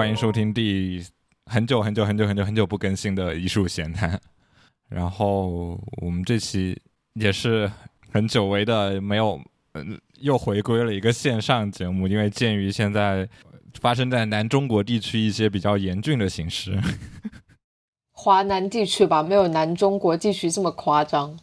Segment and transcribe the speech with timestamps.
[0.00, 1.04] 欢迎收听第
[1.44, 4.18] 很久很久很久很久很久不更新的艺术闲谈。
[4.88, 6.74] 然后我们这期
[7.12, 7.70] 也是
[8.10, 9.38] 很久违的，没有，
[9.74, 13.28] 嗯，又回归了一个线上节目，因为鉴于现在
[13.78, 16.80] 发生在南中国地区一些比较严峻的形势。
[18.10, 21.38] 华南地区吧，没有南中国地区这么夸张。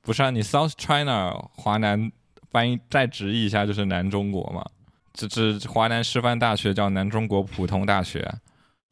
[0.00, 2.12] 不是啊，你 South China 华南
[2.52, 4.64] 翻译再直译一下就是南中国嘛？
[5.12, 8.34] 这这华南师范大学叫南中国普通大学。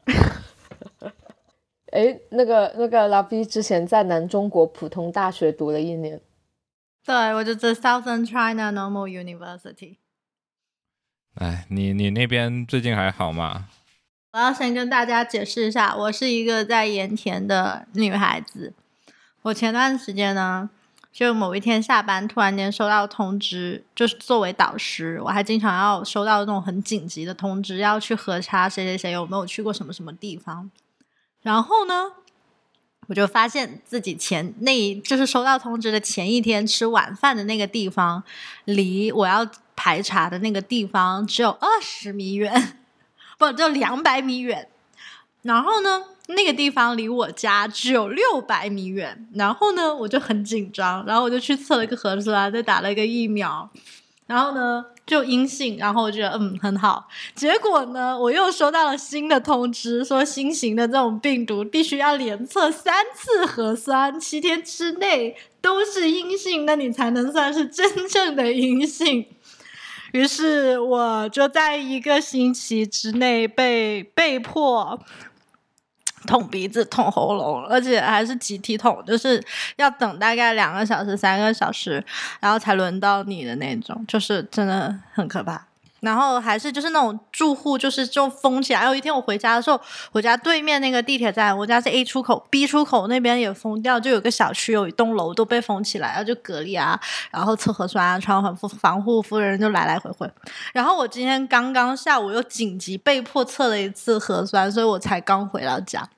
[1.92, 6.20] 哎，那个那个老毕之前在南中国普通大学读了一年。
[7.04, 9.96] 对，我就在 Southern China Normal University。
[11.36, 13.68] 哎，你你那边最近还好吗？
[14.32, 18.74] 我要先跟大家解释一下，我是一个在盐田的女孩子。
[19.42, 20.68] 我前段时间呢，
[21.12, 30.70] 就某一天下班，突然间收到通知，就是作为导师，我还经常要收到那种很紧急的通知，要去核查谁谁谁有没有去过什么什么地方。
[31.42, 32.12] 然后呢，
[33.08, 38.22] 我就发现自己前那就是收到通知的前一天吃晚饭的那个地方，
[38.64, 42.78] 离我要排查的那个地方只有二十米远。
[43.38, 44.68] 不，就两百米远。
[45.42, 49.26] 然后呢，那个地方离我家只有六百米远。
[49.34, 53.68] 然后呢，我就很紧张，然后我就去测了一个核酸，再打了一个疫苗。
[54.26, 55.78] 然后呢，就阴性。
[55.78, 57.08] 然后我觉得嗯很好。
[57.34, 69.26] 结果呢，我又收到了新的通知，说新型的这种病毒必须要连测三次核酸，七天之内都是阴性，那你才能算是真正的阴性。
[70.12, 74.98] 于是我就在一个星期之内被被迫
[76.28, 79.42] 捅鼻子、捅喉咙，而且还是集体捅，就是
[79.76, 82.04] 要等大概两个小时、三个小时，
[82.38, 85.64] 然后才轮到你的那种，就是真的很可怕。
[86.00, 88.84] 然后还是就是那种住户，就是就封起来。
[88.84, 89.80] 有一天我回家的时候，
[90.12, 97.00] 我家对面那个地铁站，我家是 A 出口，B 出口那边也封掉，就有个小区有一栋楼都被封起来，然后就隔离啊，
[97.32, 100.30] 然后测核酸啊，穿防护防护服的人就来来回回。
[100.72, 106.08] 然后我今天刚刚下午又紧急被迫测了一次核酸，所以我才刚回到家。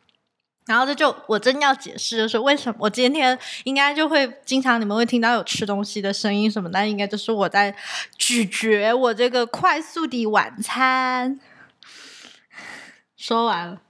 [0.71, 7.75] 然后这就我真要解释，就是为什么我今天应该就会经常你们会听到有吃东西的声音什么，那应该就是我在
[8.17, 11.41] 咀嚼我这个快速的晚餐。
[13.17, 13.81] 说完了。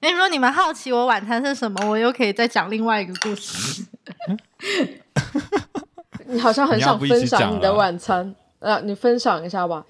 [0.00, 3.84] 那如果你们好奇我晚餐是什么，我又可以再讲另外一个故事。
[6.24, 9.84] 你好像很想分享你的晚餐，呃，你分享一下吧。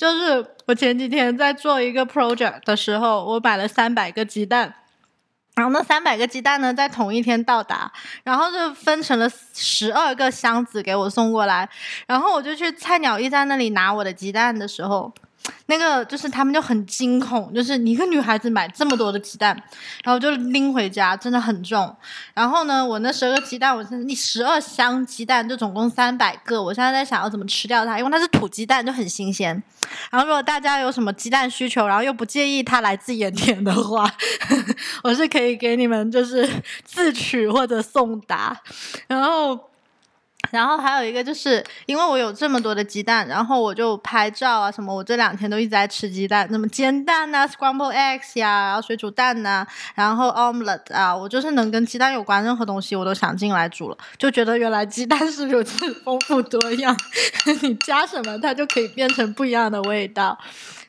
[0.00, 4.72] 就是我前几天在做一个 project 的时候，我买了三百个鸡蛋，
[5.56, 7.92] 然后那三百个鸡蛋呢，在同一天到达，
[8.24, 11.68] 然后就分成了十二个箱子给我送过来，
[12.06, 15.12] 然后我就去菜鸟驿站那里拿我的鸡蛋的时候。
[15.66, 19.56] 那个就是他们就很惊恐，就是你一个女孩子买这么多的鸡蛋，
[20.04, 21.94] 然后就拎回家，真的很重。
[22.34, 26.62] 然后呢，我那十二个鸡蛋，我是你十二箱鸡蛋，就总共三百个。
[26.62, 29.62] 我现在在想要怎么吃掉它，因为它是土鸡蛋，就很新鲜。
[30.10, 34.10] 然后如果大家有什么鸡蛋需求，然后又不介意它来自盐田的话，
[35.04, 36.48] 我是可以给你们就是
[36.84, 38.60] 自取或者送达。
[39.06, 39.69] 然后。
[40.50, 44.94] 然后还有一个就是，因为我有这么多的鸡蛋，然后我就拍照啊什么。
[44.94, 53.98] 我这两天都一直在吃鸡蛋，那么煎蛋呐，scramble eggs 呀，然后水煮蛋呐，然后 omelette 啊，我就是能跟鸡蛋有关任何东西，我都想进来煮了。
[54.18, 56.96] 就觉得原来鸡蛋是如此丰富多样，
[57.62, 60.38] 你加什么它就可以变成不一样的味道。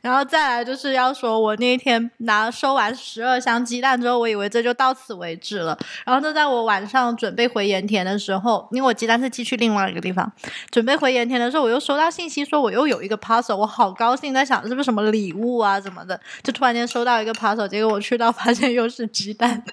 [0.01, 5.77] 然后再来就是要说，我那一天拿收完十二箱鸡蛋之后，我以为这就到此为止了。
[6.05, 10.31] 然后就在我晚上准备回盐田的时候，因为我鸡蛋是寄去另外一个地方，
[10.71, 19.63] 准备回盐田的时候，我又收到信息说我又有一个 parcel，我好高兴，在想是不是什么礼物啊什么的，就突然间收到一个 parcel，结果我去到发现又是鸡蛋。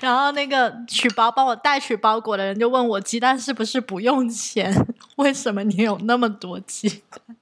[0.00, 4.74] 然后那个取包帮我代取包裹的人就问我鸡蛋是不是不用钱？
[5.16, 7.36] 为什么你有那么多鸡蛋？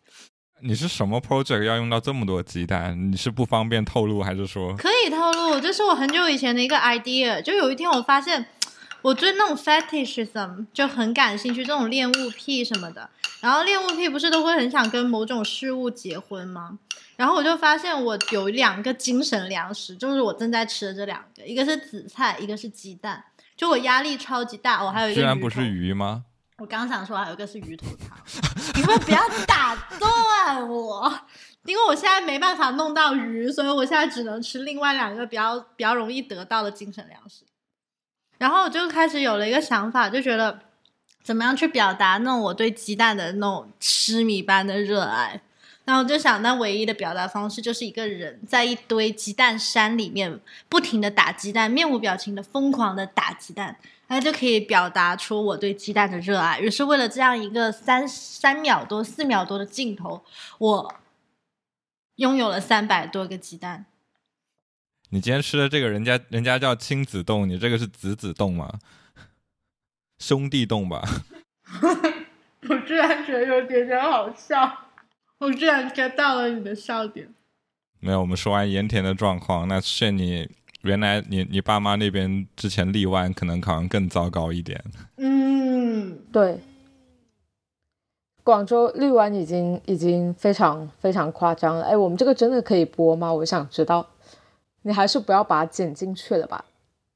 [0.64, 3.10] 你是什么 project 要用到这么多鸡蛋？
[3.10, 5.60] 你是不方便透露，还是说可以透露？
[5.60, 7.42] 这是我很久以前的一个 idea。
[7.42, 8.46] 就有一天我发现，
[9.02, 13.10] 我对那种 fetishism 就很感兴趣，这种恋物癖什么的。
[13.40, 16.78] 然后恋物癖不是都会很想跟某种事物结婚吗？
[17.16, 23.24] 然后我就发现我有两个精神粮食，就是我正在吃的这两个，一个是紫菜，一个是鸡蛋。
[23.56, 25.20] 就我压力超级大，我还有一个。
[25.20, 26.24] 居然不是鱼吗？
[26.62, 28.16] 我刚想说还有一个是鱼头汤，
[28.76, 31.12] 你们不要打断我，
[31.64, 37.44] 因为我现在没办法弄到鱼，所以我现在只能吃另外两个比较比较容易得到的精神粮食。
[38.38, 40.56] 然后我就开始有了一个想法，就觉得
[41.24, 45.42] 怎么样去表达那种我对鸡蛋的那种痴迷般的热爱。
[45.84, 53.76] 然后我就想，那唯一的表达方式就是一个人在一堆鸡蛋山里面不停的打鸡蛋，面无表情的疯狂的打鸡蛋，
[54.06, 56.60] 那就可以表达出我对鸡蛋的热爱。
[56.60, 60.24] 于是为了这样一个三三秒多、四秒多的镜头，
[60.58, 60.94] 我
[62.16, 63.86] 拥有了三百多个鸡蛋。
[65.10, 68.78] 你今天吃的这个人家人家叫亲子冻，你这个是子子冻吗？
[70.18, 71.02] 兄弟冻吧？
[72.68, 74.91] 我居然觉得有点点好笑，
[75.42, 77.28] 我居然 get 到了你的笑点。
[77.98, 80.48] 没有，我们说完盐田的状况，那是你
[80.82, 84.80] 原来你你爸妈那边之前荔湾可能考上更糟糕一点。
[85.16, 86.60] 嗯，对，
[88.44, 91.86] 广州荔湾已经已经非常非常夸张了。
[91.86, 93.32] 哎，我们这个真的可以播吗？
[93.32, 94.08] 我想知道。
[94.84, 96.64] 你还是不要把它剪进去了吧。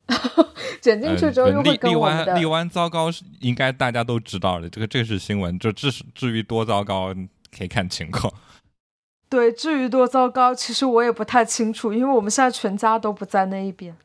[0.80, 3.08] 剪进去之后又会跟我们的荔湾糟糕，
[3.40, 4.68] 应该大家都知道的。
[4.68, 7.12] 这个这个是新闻，就至至于多糟糕，
[7.54, 8.32] 可以看情况。
[9.28, 13.96] 对，至于多糟糕，其实我也不太清楚，因为我们现在全家都不在那一边，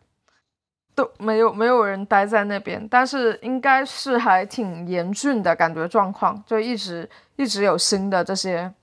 [0.95, 2.85] 都没有没有人待在那边。
[2.89, 8.73] 但是应该是还挺严峻的感觉状况，就一直一直有新的这些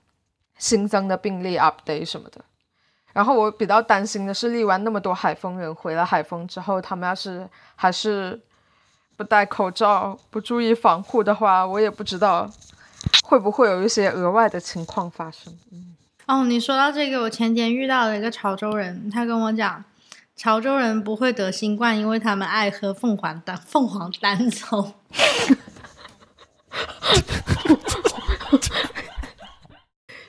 [0.57, 2.39] 新增的病例 update 什么的。
[3.11, 7.45] 然后我比较担心的是，荔湾那么多海丰人回了海丰之后，他们要是
[7.75, 8.39] 还是
[9.17, 12.49] 不戴口罩、不注意防护的话，我也不知道
[13.29, 15.55] 会不会有一些额外的情况发生。
[15.71, 15.95] 嗯，
[16.25, 19.85] 哦，你说到这个，我前天遇到了一个潮州人，他跟我讲，
[20.35, 24.93] 潮州人不会得新冠，因为他们爱喝凤凰丹凤凰丹草，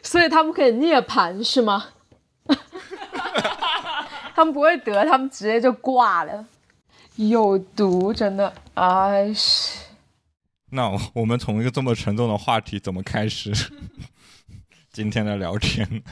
[0.03, 1.87] 所以他们可以涅槃是吗？
[4.37, 6.45] 他们不会得，他们直接就挂了，
[7.17, 9.89] 有毒，真的，哎是。
[10.73, 13.53] 那我们从一个这么沉重的话题怎么开始
[14.93, 16.03] 今天的聊天？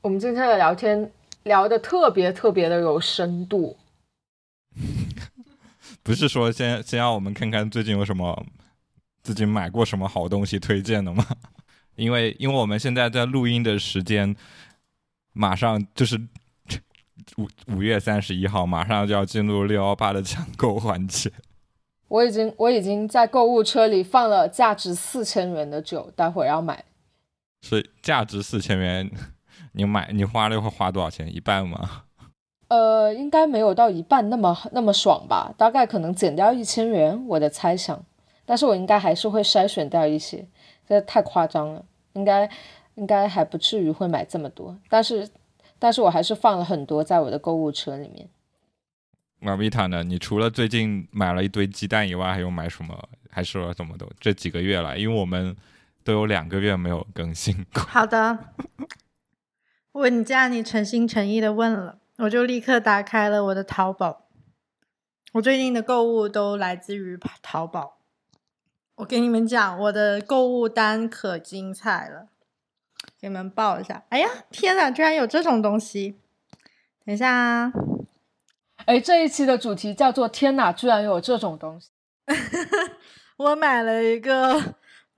[0.00, 1.12] 我们今天的聊天
[1.42, 3.76] 聊的特别特别的有深度。
[6.02, 8.46] 不是说先先让我们看看最近有什么
[9.22, 11.26] 自己买过什么好东西推荐的吗？
[11.96, 14.34] 因为因为我们现在在录音的时间，
[15.32, 16.18] 马上就是。
[17.36, 21.30] 五五月三十一号，马上就要进入六幺八的抢购环节。
[22.08, 26.84] 我已经我已经在购物车里放了价值四千元的酒，待会儿要买。
[27.62, 29.10] 所以价值四千元，
[29.72, 31.32] 你买你花了会花多少钱？
[31.34, 32.04] 一半吗？
[32.68, 38.04] 呃，应该没有到一半那么那么爽吧，大概可能减掉一千元，我的猜想。
[38.44, 40.46] 但是我应该还是会筛选掉一些，
[40.88, 41.84] 这太夸张了，
[42.14, 42.50] 应该
[42.94, 45.28] 应该还不至于会买这么多，但是。
[45.80, 48.28] 但是我还是放了很多在我的购物车里面。
[49.40, 50.02] 马维塔呢？
[50.02, 53.08] 你除了最近买了一堆鸡蛋以外，还有买什么？
[53.30, 54.98] 还是说怎么都这几个月了？
[54.98, 55.56] 因为我们
[56.02, 57.82] 都有两个月没有更新过。
[57.86, 58.52] 好的，
[59.92, 64.26] 我你既然你诚心诚意的问了，我就立刻打开了我的淘宝。
[65.34, 67.98] 我最近的购物都来自于淘宝。
[68.96, 72.28] 我给你们讲，我的购物单可精彩了。
[73.20, 76.18] 给你们报一下，哎呀，天哪，居然有这种东西！
[77.04, 77.72] 等一下啊，
[78.88, 81.90] 哎，这一期的主题叫做“天哪，居然有这种东西
[83.36, 84.58] ”。我买了一个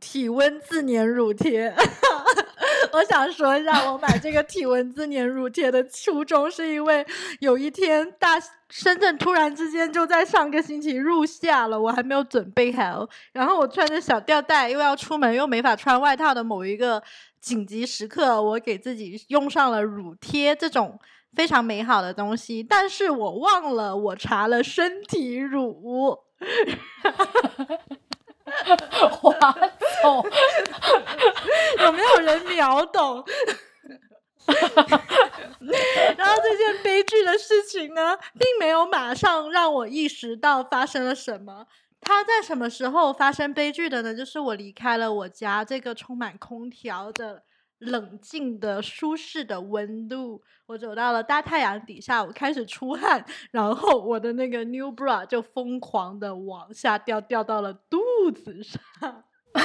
[0.00, 1.72] 体温自粘乳贴，
[2.92, 7.06] 我想说一下，我买这个体温自粘乳贴的初衷，是因为
[7.38, 8.30] 有一天大
[8.68, 17.00] 深圳突然之间就在上个星期入夏了，我还没有准备好，然后我穿着小吊带，又要出门，又没法穿外套的某一个。
[17.40, 21.00] 紧急时刻，我给自己用上了乳贴这种
[21.34, 26.18] 非常美好的东西，但是我忘了我查了身体乳。
[31.78, 33.24] 有没有人秒懂？
[36.16, 41.66] 然后这件悲剧的事情呢，并没有马上让我意识到发生了什么。
[42.00, 44.14] 它在什么时候发生悲剧的呢？
[44.14, 47.44] 就是我离开了我家这个充满空调的
[47.80, 57.98] 冷静的舒适的温度，我走到了大太阳底下，我开始出汗，然后我的那个 new bra 就疯狂的往下掉，掉到了肚
[58.30, 58.80] 子上。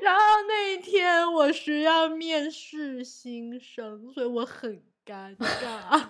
[0.00, 6.08] 然后那一天我需要面试新生，所以我很尴尬。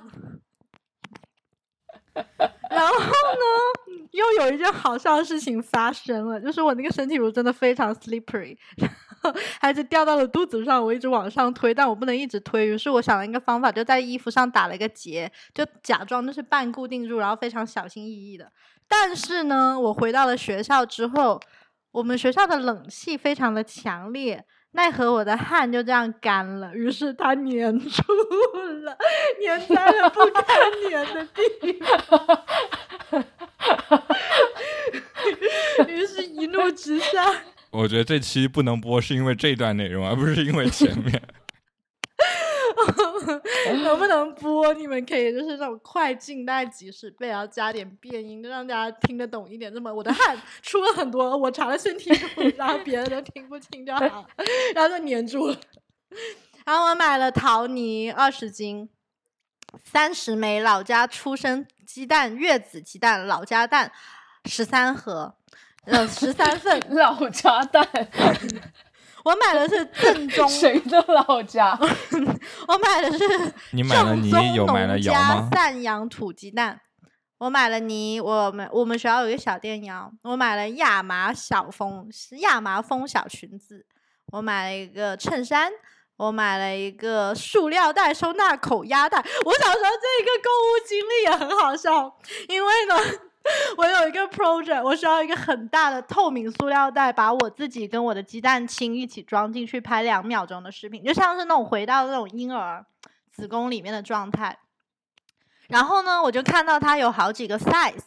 [2.71, 8.91] 然后呢，又有一件好笑的事情发生了，就是我那个身体乳真的非常 slippery，然
[9.23, 18.50] 后还是掉到了肚子上，我一直往上推，但我不能一直推，于是我想了一个方法，就在衣服上打了一个结，就假装就是半固定住，然后非常小心翼翼的。
[18.87, 21.41] 但是呢，我回到了学校之后，
[21.93, 28.03] 我们学校的冷气非常的强烈，奈何我的汗就这样干了，于是它粘住
[28.85, 28.97] 了，
[29.45, 30.43] 粘在了不 该
[30.91, 31.73] 粘的地
[32.07, 32.45] 方。
[35.89, 37.25] 于是，一怒之下，
[37.71, 41.21] 我觉得这期不能播，是因为这段内容，而不是因为前面。
[43.83, 44.73] 能不能播？
[44.75, 49.73] 你们可以就是那种快进，大概几十倍，然后加点变音，让大家听得懂一点。
[49.73, 54.27] 这么我的汗出了很多，我查了身体图，然后别人都听不清就好，
[54.75, 55.57] 然后就粘住了。
[56.65, 58.89] 然后我买了陶泥二十斤，
[59.85, 63.91] 三十枚老家出生鸡蛋月子鸡蛋老家蛋
[64.45, 65.35] 十三盒，
[65.85, 67.87] 呃十三份 老家蛋。
[69.29, 71.79] 我买的是正 宗谁的老家？
[72.67, 75.51] 我买的是你买了泥有买了窑吗？
[75.53, 76.81] 散养土鸡蛋。
[77.37, 80.11] 我买了泥，我们我们学校有一个小电窑。
[80.23, 82.09] 我买了亚麻小风，
[82.41, 83.85] 亚麻风小裙子。
[84.33, 85.71] 我买了一个衬衫。
[86.17, 89.19] 我买了一个塑料袋收纳口压袋。
[89.45, 92.13] 我小时候这个购物经历也很好笑，
[92.49, 92.95] 因为呢。
[93.76, 102.85] 我有一个 project，我需要一个很大的透明塑料袋，把我自己跟我的鸡蛋清一起装进去，拍两秒钟的视频，就像是那种回到那种婴儿
[103.31, 104.59] 子宫里面的状态。
[105.69, 108.00] 然后呢，我就看到它有好几个 size，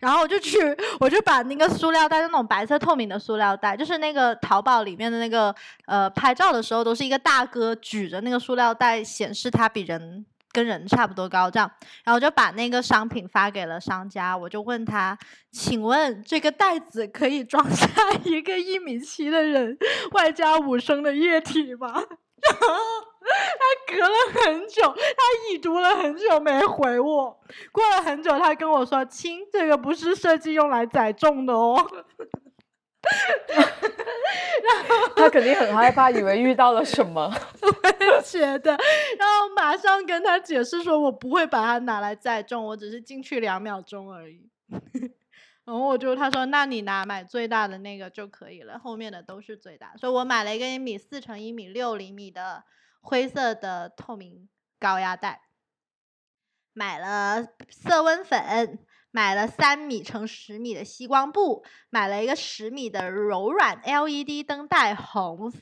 [0.00, 0.58] 然后我就去，
[0.98, 5.54] 我就把那个塑料袋，那种白色透明的塑料袋，就是那个淘宝里面的那个，
[5.86, 10.26] 呃，拍照的时候都是一个大哥举着那个塑料袋，显示他比人。
[10.56, 11.70] 跟人差不多高，这样，
[12.02, 14.34] 然后就把那个商品发给了商家。
[14.34, 15.14] 我就问他，
[15.52, 17.86] 请问这个袋子可以装下
[18.24, 19.76] 一个一米七的人，
[20.12, 21.88] 外加五升的液体吗？
[21.92, 22.68] 然后
[23.28, 27.38] 他隔了很久，他已读了很久没回我。
[27.70, 31.76] 过了很久，他跟我说：“亲，这个不是设计用来载重的哦。”
[34.62, 37.32] 然 后他肯定很害怕，以为遇到了什么。
[37.62, 38.70] 我也觉得，
[39.18, 44.48] 然后马上跟他解释说，我不会把它拿来载重，我只是进去两秒钟而已。
[45.64, 49.94] 然后我就他说，那你拿买最大的那个就可以了，后面的都是最大。
[49.96, 52.64] 所以我买了一个一米四乘一米六厘米的
[53.00, 54.48] 灰色的透明
[54.78, 55.42] 高压袋，
[56.72, 58.78] 买了色温粉。
[59.10, 65.60] 买了三米乘十米的吸光布，买了一个十米的柔软 LED 灯带，红色。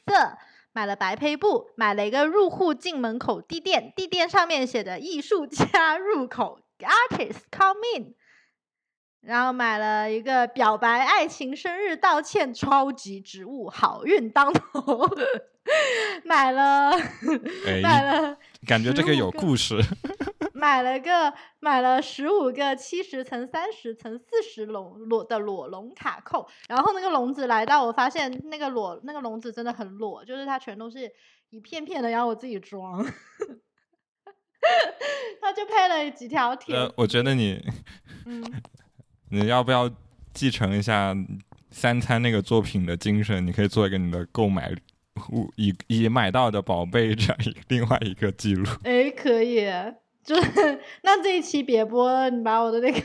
[0.77, 8.15] 买了白胚布，买了一个入户进门口地垫，地垫上面写着“艺术家入口 ”，Artist come in。
[9.21, 15.09] 然后买了一个表白爱情、生日道歉超级植物，好运当头。
[16.25, 16.91] 买了，
[17.81, 18.37] 买了，
[18.67, 19.77] 感觉这个有故事。
[20.65, 31.13] 买了个，买了十五个七十乘三十乘四十笼裸的裸笼卡扣，然后那个笼子来到，我发现那个裸那个笼子真的很裸，就是它全都是
[31.51, 33.05] 一片片的，要我自己装。
[35.43, 36.75] 他就配了几条铁。
[36.75, 37.63] 呃，我觉得你，
[38.25, 38.43] 嗯，
[39.29, 39.91] 你要不要
[40.33, 41.15] 继承一下
[41.71, 43.47] 三餐那个作品的精神？
[43.47, 44.75] 你可以做一个你的购买
[45.31, 45.53] 物。
[45.57, 49.71] 以以买到的宝贝这样一另外一个记录，哎，可以，
[50.25, 53.01] 就是那这一期别播了，你把我的那个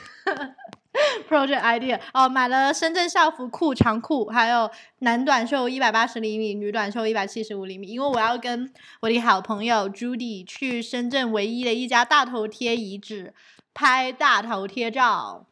[1.29, 8.71] project idea 哦，买了深圳校服裤长裤，还有男短袖一百八十厘米，女短袖一百七十五厘米，因为我要跟
[9.01, 13.33] 我的好朋友 Judy 去深圳唯一的一家大头贴遗址
[13.73, 15.45] 拍大头贴照，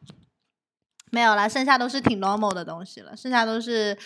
[1.10, 3.96] 没有了，剩下都是挺 normal 的东西了，剩下都是。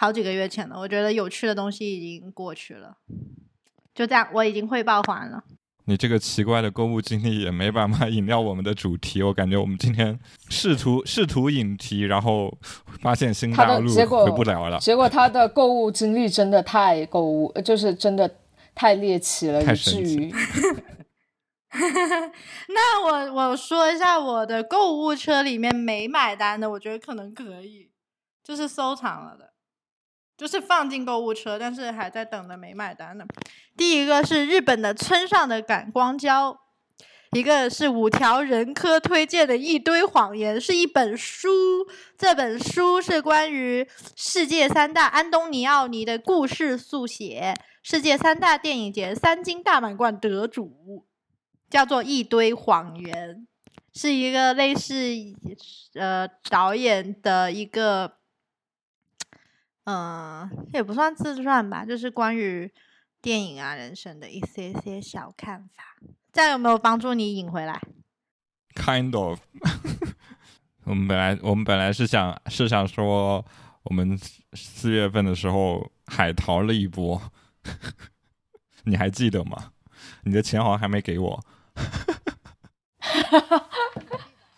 [0.00, 2.98] 好几个月前了，我觉得有趣的东西已经过去了，
[3.92, 5.42] 就这样，我已经汇报完了。
[5.88, 12.52] 你这个奇怪的购物经历也没办法引掉我们的主题，我感觉我们今天试图试图引题，然后
[13.00, 14.78] 发现新大陆回不了了。
[14.78, 18.30] 结果他的购物经历真的太购物，就是真的
[18.74, 20.30] 太猎奇了，以至于。
[22.68, 27.88] 那我我说一下我的购物车里面没买单的，我觉得可能可以，
[28.44, 29.52] 就是收藏了的。
[30.38, 33.26] 就是放进购物车，但是还在等着没买单呢。
[33.76, 36.56] 第一个是日本的村上的感光胶，
[37.32, 41.48] 一个是五条人科推荐的一堆谎言，是一本书。
[42.16, 47.52] 这本书是关于世界三大安东尼奥尼的故事速写，
[47.82, 51.04] 世界三大电影节三金大满贯得主，
[51.68, 53.44] 叫做一堆谎言，
[53.92, 54.94] 是一个类似
[55.94, 58.17] 呃导演的一个。
[59.90, 62.70] 嗯，也不算自传吧，就是关于
[63.22, 65.96] 电影啊、人生的一些些小看法。
[66.30, 67.80] 这样有没有帮助你引回来
[68.74, 69.40] ？Kind of。
[70.84, 73.42] 我们本来我们本来是想是想说，
[73.84, 74.18] 我们
[74.52, 77.22] 四月份的时候海淘了一波，
[78.84, 79.72] 你还记得吗？
[80.24, 81.44] 你的钱好像还没给我。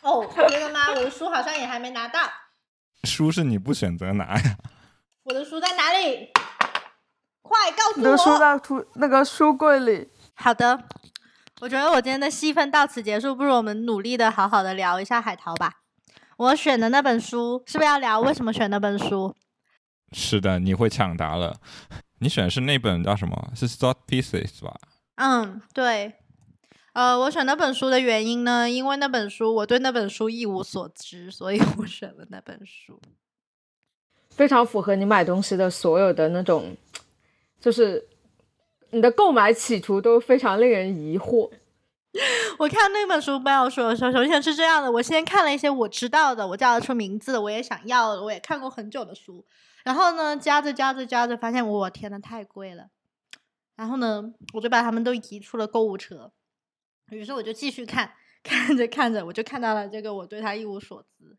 [0.02, 0.90] 哦，真的吗？
[0.96, 2.18] 我的书好像也还没拿到。
[3.04, 4.58] 书是你不选择拿呀？
[5.30, 6.28] 我的书在哪里？
[7.40, 8.38] 快告诉你的书我！
[8.38, 10.08] 在图那个书柜里。
[10.34, 10.82] 好的，
[11.60, 15.82] 我觉得我今天的戏份到此结束，不如我们努力的好好的聊一下海淘吧。
[16.36, 19.36] 我选的那本书是不是要聊为什么选那本书？
[20.10, 21.60] 是的，你会抢答了。
[22.18, 23.52] 你选的是那本叫什么？
[23.54, 24.74] 是 Thought Pieces 吧？
[25.14, 26.14] 嗯，对。
[26.94, 33.00] 呃，我选那本书的原因呢，因为那本书我对那本书一无所知，所以我选了那本书。
[34.30, 36.76] 非常符合你买东西的所有的那种，
[37.60, 38.08] 就是
[38.90, 41.50] 你的购买企图都非常令人疑惑。
[42.58, 49.46] 我看那本书不要说，首首先是这样的，我先看了一些我知道的，我叫得出名字的，我也想要，我也看过很久的书。
[49.84, 52.88] 然后呢，加着加着加着，发现我天呐，太贵了。
[53.76, 56.32] 然后呢，我就把它们都移出了购物车。
[57.10, 61.38] 于是我就继续看，看着看着，我就看到了这个，我对它一无所知，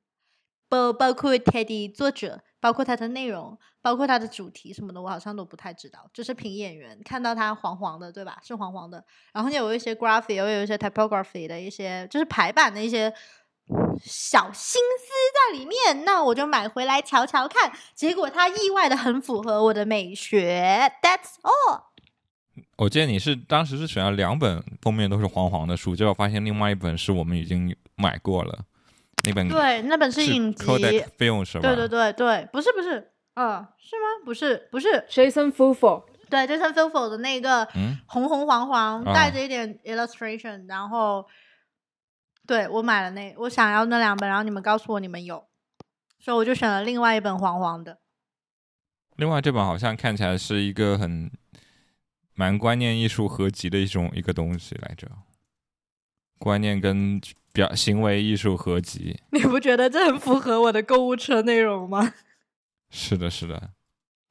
[0.69, 6.09] 包包括它的作者，包括它的内容，包括它的主题什么的，我好像都不太知道。
[6.13, 8.37] 就是凭眼缘看到它黄黄的，对吧？
[8.41, 9.03] 是黄黄的，
[9.33, 13.11] 然后有一些 graphic，又有一些 typography 的一些，就是排版的一些
[14.03, 16.05] 小心思在里面。
[16.05, 20.93] 那我就买回来瞧瞧看，结果它意外的很符合我的美学。
[21.01, 21.85] That's all。
[22.77, 28.65] 我记得你是当时是选了两本封面都是黄黄的书，结果发现另外一本是我们已经买过了，
[29.23, 30.65] 那本对，那本是影集。
[30.65, 31.67] Kodak Film 是吧？
[31.67, 34.25] 对对对对，不是不是，呃，是吗？
[34.25, 41.25] 不是不是，Jason Fulfo 对，Jason f i l f o 的那个嗯红红黄黄，啊带着一点 illustration，然后
[42.47, 45.45] 对我买了那我想要那两本，然后你们告诉我你们有，
[46.19, 47.99] 所以我就选了另外一本黄黄的。
[49.17, 51.29] 另外这本好像看起来是一个很
[52.33, 55.07] 蛮观念艺术合集的一种一个东西来着，
[56.41, 57.21] 观念跟
[57.53, 59.19] 表行为艺术合集。
[59.31, 62.15] 你不觉得这很符合我的购物车内容吗？
[62.89, 63.69] 是的，是的。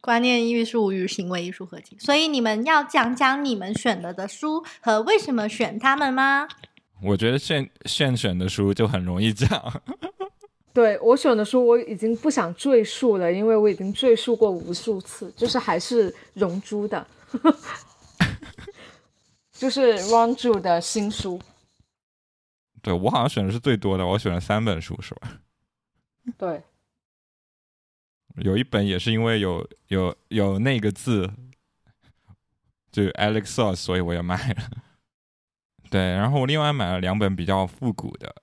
[0.01, 6.49] 观念艺术与行为艺术合集，所以你们要讲讲你们选的的书和为什么选他们吗？
[7.03, 9.83] 我觉得现现选的书就很容易讲，
[10.73, 17.07] 对我选的书我已经不想赘述了，因为我已经赘述过无数次，就是还是荣珠的，
[19.53, 21.39] 就是 Ron 的新书。
[22.83, 25.41] 对我好像选的是最多的，我选了三本书是吧？
[26.39, 26.63] 对，
[28.37, 31.31] 有一本也是因为有有有那个字，
[32.93, 34.71] 就 Alex Sauce，所以我也买了。
[35.91, 38.35] 对，然后我另外买了两本比较复古的，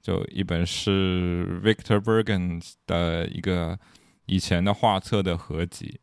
[0.00, 3.78] 就一本是 Victor Bergen 的一个
[4.26, 6.00] 以前的画册的合集，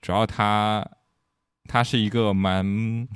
[0.00, 0.84] 主要他
[1.64, 3.06] 他是一个蛮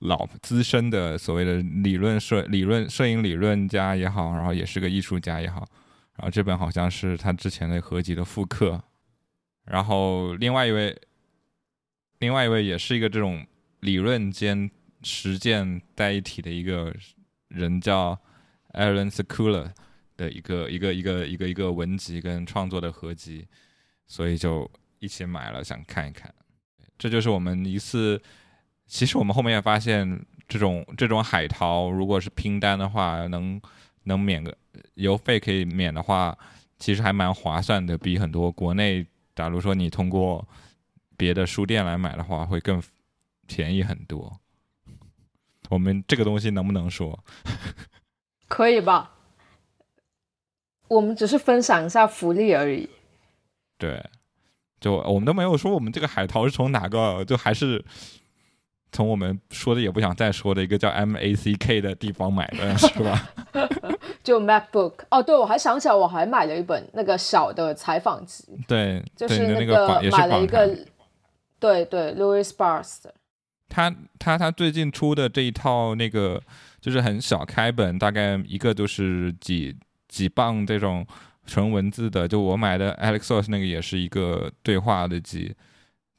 [0.00, 5.66] 老资深的所谓的理论摄理论摄影理论家也好，然后也是个艺术家也好，
[6.16, 8.82] 然后这本好像是他之前的合集的复刻，
[9.64, 10.96] 然后另外一位，
[12.18, 13.46] 另外一位也是一个这种
[13.80, 14.70] 理论兼
[15.02, 16.94] 实践在一体的一个
[17.48, 18.18] 人，叫
[18.74, 19.70] Alan Sekula
[20.16, 23.46] 的一个一个一个一个一个文集跟创作的合集，
[24.06, 26.32] 所以就一起买了，想看一看。
[26.98, 28.20] 这就是我们一次，
[28.88, 33.60] 其实我们后面也发现，这种这种海淘，如果是拼单的话，能
[34.04, 34.56] 能免个
[34.94, 36.36] 邮费可以免的话，
[36.78, 40.48] 其实还蛮划算的，比很多国内，假如说你通过
[41.16, 42.82] 别的书店来买的话，会更
[43.46, 44.40] 便宜很多。
[45.68, 47.22] 我们这个东西能不能说？
[48.48, 49.12] 可以吧？
[50.88, 52.88] 我们只是分享一下福利而已。
[53.76, 54.02] 对，
[54.80, 57.84] 就我们都没有说我们这个海淘是从哪个，就还是
[58.92, 63.30] 从我们说的也不想再说的一个叫 MACK 的地方买的， 是吧？
[64.24, 70.76] 就 MacBook 哦，对，我还想起来，我还买了一本那个小的采访集，对，就是对那个买了一个，
[71.58, 73.14] 对对，Louis Sparks 的，
[73.68, 76.42] 他他他最近出的这一套那个
[76.80, 79.74] 就是很小开本，大概一个都是几
[80.08, 81.06] 几磅这种
[81.46, 82.28] 纯文字的。
[82.28, 85.54] 就我买的 Alexos 那个也是一个对话的集，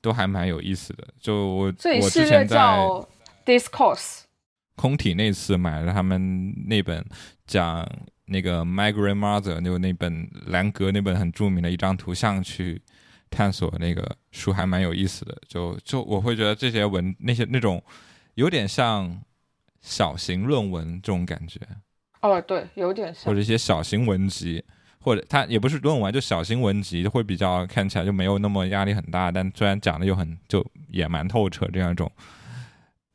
[0.01, 1.07] 都还蛮有意思的。
[1.19, 2.57] 就我我之前在
[3.45, 4.21] Discourse。
[4.75, 7.05] 空体那次买了他们那本
[7.45, 7.85] 讲
[8.25, 12.81] 那个 My Grandmother 就那本兰格那本很著名的一张图像去
[13.29, 15.37] 探索那个书还蛮有意思的。
[15.47, 17.83] 就就我会觉得这些文那些那种
[18.35, 19.21] 有点像
[19.81, 21.59] 小型论文这种感觉，
[22.21, 23.41] 哦，对，有点像或者。
[23.41, 24.63] 一些小型文集，
[25.01, 32.11] 或者它也不是论文，就小型文集，会比较看起来就没有那么压力很大，但虽然讲的又很就也蛮透彻这样一种，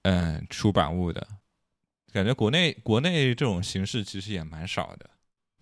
[0.03, 1.27] 嗯，出版物的
[2.13, 5.11] 感觉，国内国内这种形式其实也蛮少的，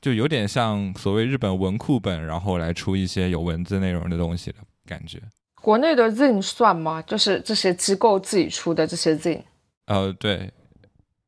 [0.00, 5.20] 就有点像所谓日本文库本，然后来出一些有文字内容的东西的感觉。
[5.60, 7.00] 国内的 Zin 算吗？
[7.02, 9.42] 就是这些机构自己出的这些 Zin。
[9.86, 10.52] 呃，对，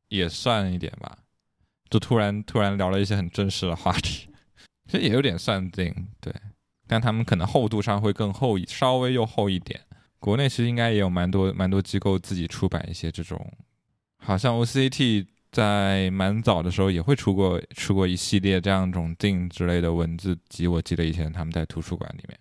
[0.09, 1.19] 也算一点吧。
[1.89, 4.27] 就突然突然聊了一些很正式的话题，
[4.99, 6.33] 也有点算定对。
[6.87, 9.79] 但他们可能厚度上会更厚一，稍微又厚一点。
[10.19, 13.43] 国内其实应该也有蛮多蛮多机构自己出版一些这种，
[14.17, 22.37] 好像 OCT 在蛮早的时候也会出过出过一系列这样种定之类的文字集，我记得以前他们在图书馆里面。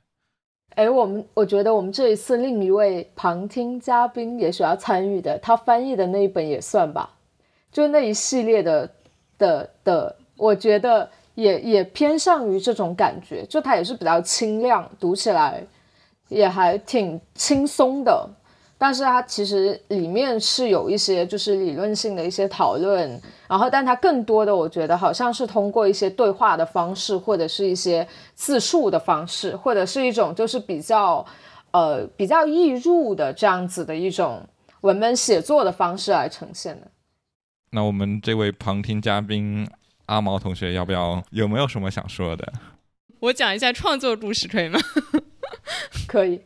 [0.75, 7.15] 哎，我们我觉得我们这一次另一位旁听嘉宾也许要参与的，他翻译的那一本也算吧，
[7.71, 8.91] 就那一系列的
[9.39, 15.65] 的的，我觉得也也偏向于这种感觉，就它也是比较清亮，读起来
[16.29, 18.29] 也还挺轻松的。
[18.77, 23.09] 但是它其实里面是有一些就是理论性的一些讨论，
[23.49, 31.25] 然后但它更多的我觉得好像是通过一些对话的方式，或者是一些自述的方式，或者是一种就是比较
[31.71, 34.43] 呃比较易入的这样子的一种
[34.83, 36.89] 文本写作的方式来呈现的。
[37.71, 39.67] 那我们这位旁听嘉宾
[40.07, 42.53] 阿毛同学，要不要有没有什么想说的？
[43.21, 44.79] 我讲一下创作故事可以吗？
[46.07, 46.41] 可以。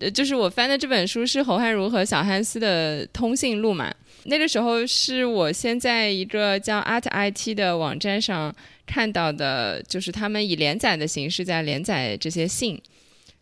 [0.00, 3.94] 呃，就是我翻的这本书是侯汉儒和小汉斯的通信录嘛。
[4.24, 8.54] 那个时候是我先在一个叫 Art IT 的网站上
[8.86, 12.80] 看到的，就是他们以连载的形式在连载这些信，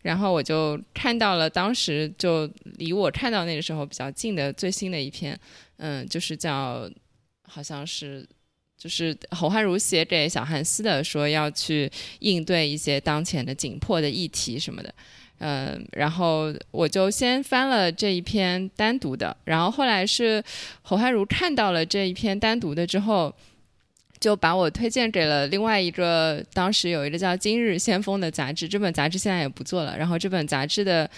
[0.01, 5.39] 然后我就看到了当时就离我看到那个时候比较近的最新的一篇，
[5.77, 6.87] 嗯，就是叫
[7.47, 8.27] 好像是
[8.83, 14.93] 就是侯汉儒写给小汉斯的，说要去应对一些当前的紧迫的议题什么的。
[15.39, 20.43] 嗯，然后我就先翻了这一篇单独的，然后后来是
[20.81, 23.33] 侯汉儒看到了这一篇单独的之后，
[24.19, 29.97] 就把我推荐给了另外一个，当时有一个叫《今日先锋》的杂志，这本杂志现在也不做了。
[29.97, 31.09] 然后这本杂志的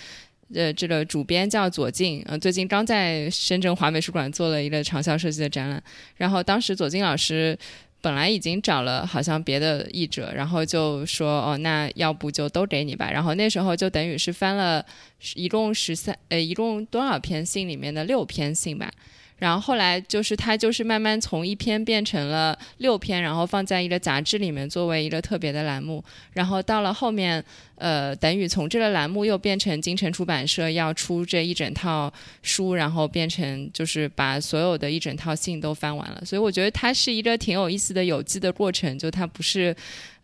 [0.53, 5.81] 呃这个主编叫左静，嗯，最近刚在深圳华美术馆做了一个长效设计的展览。
[6.17, 7.57] 然后当时左静老师。
[8.01, 13.09] 本来已经找了好像别的译者，然后就说哦，那要不就都给你吧。
[13.09, 14.85] 然后那时候就等于是翻了
[15.33, 18.91] 一共十三呃，一共多少篇信里面的六篇信吧。
[19.37, 26.01] 然后后来就是他就是慢慢从一篇变成了六篇，然后放在一个杂志里面作为一个特别的栏目。
[26.31, 27.43] 然后到了后面，
[27.75, 32.11] 呃，等于从这个栏目又变成京城出版社要出这一整套
[32.43, 36.23] 书，然后变成就是把所有的一整套信都翻完了。
[36.23, 39.75] 所以我觉得它是一个挺有意思的有机的过程，就它不是，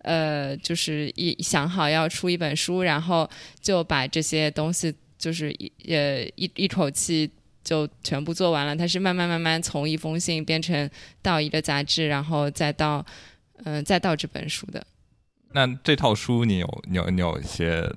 [0.04, 3.30] 呃，就是一想好要出一本书，然后
[3.62, 7.30] 就把这些东西就是一呃一一口气。
[7.64, 10.90] 就全部做完了，它是慢慢慢慢从一封信变成
[11.22, 13.06] 到一个杂志，然后再到
[13.64, 14.86] 嗯再到这本书的。
[15.54, 17.88] 那这套书你有你有你有一些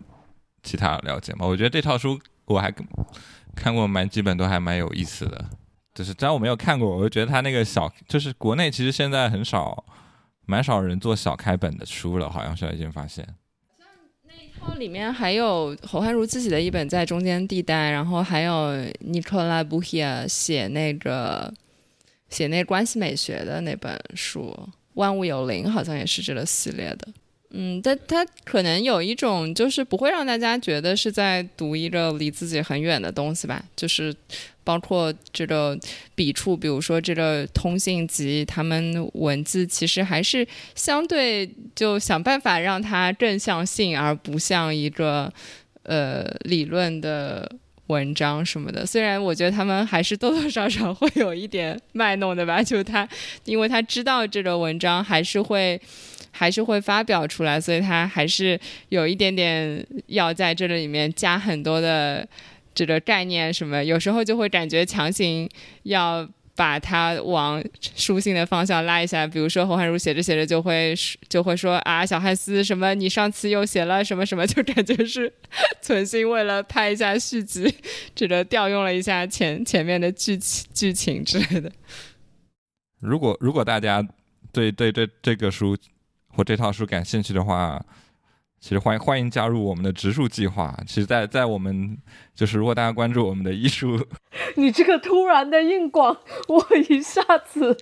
[0.63, 1.47] 其他了解吗？
[1.47, 2.73] 我觉得这套书我还
[3.55, 5.51] 看过蛮基本都还蛮有意思的，
[5.95, 9.85] 就是只要我没有看过，我就觉得他那个小就是国内其实现在很少
[10.47, 13.27] 蛮少人做小开本的书了，好像是已经发现。
[14.65, 21.53] 然后里面还有侯汉儒自己的一本在中间地带，然后还有尼克拉布希亚写那个
[22.31, 24.51] 写那关系美学的那本书
[24.95, 27.07] 《万物有灵》，好像也是这个系列的。
[27.57, 34.15] 嗯，但他可能有一种就是不会让大家觉得是在读一个离自己很远的东西吧，就是。
[34.67, 35.79] 包括这个
[36.15, 45.31] 笔触，比如说这个通信集，他们文字其实还是相对就想办法让它更像信，而不像一个
[45.83, 47.47] 呃理论的
[47.89, 48.87] 文章什么的。
[48.87, 53.07] 虽然我觉得他们还是多多少少会有一点卖弄的吧，就他
[53.45, 55.79] 因为他知道这个文章还是会
[56.35, 62.29] 还是会发表出来，所以他还是有一点点要在这里面加很多的。
[62.77, 65.49] 这个概念什么，有时候就会感觉强行
[65.85, 67.63] 要把它往
[67.95, 69.25] 书信的方向拉一下。
[69.25, 70.93] 比如说侯汉儒写着写着就会
[71.29, 75.33] 就会说啊，小汉斯什么，你上次又写了什么什么，就感觉是
[75.81, 77.73] 存心为了拍一下续集，
[78.13, 81.71] 这个调用了一下前前面的剧情剧情之类的。
[82.99, 84.05] 如果如果大家
[84.53, 85.77] 对对对这个书
[86.37, 87.81] 或这套书感兴趣的话。
[88.61, 90.75] 其实欢迎欢迎加入我们的植树计划。
[90.87, 91.99] 其实，在在我们
[92.35, 94.03] 就是如果大家关注我们的艺术，
[94.57, 96.17] 你这个突然的硬广，
[96.49, 97.77] 我一下子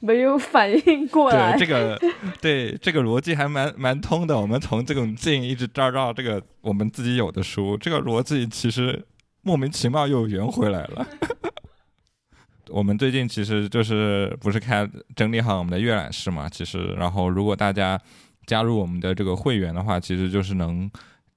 [0.00, 1.56] 没有反应过来。
[1.56, 2.00] 对这个
[2.40, 4.36] 对这个逻辑还蛮蛮通的。
[4.36, 9.06] 我们从这种近一直照到这个我们自己有的书，这个逻辑其实
[9.42, 11.06] 莫名其妙又圆回来了。
[12.74, 16.48] 我们最近其实就是不是开整理好我们的阅览室嘛？
[16.48, 18.00] 其实，然后如果大家。
[18.46, 20.90] 加入我们的这个会员的话，其实就是能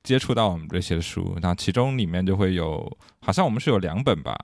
[0.03, 2.85] 接触到我们这些书，那其中里面就会有，
[3.21, 4.37] 好像我们是有两本吧？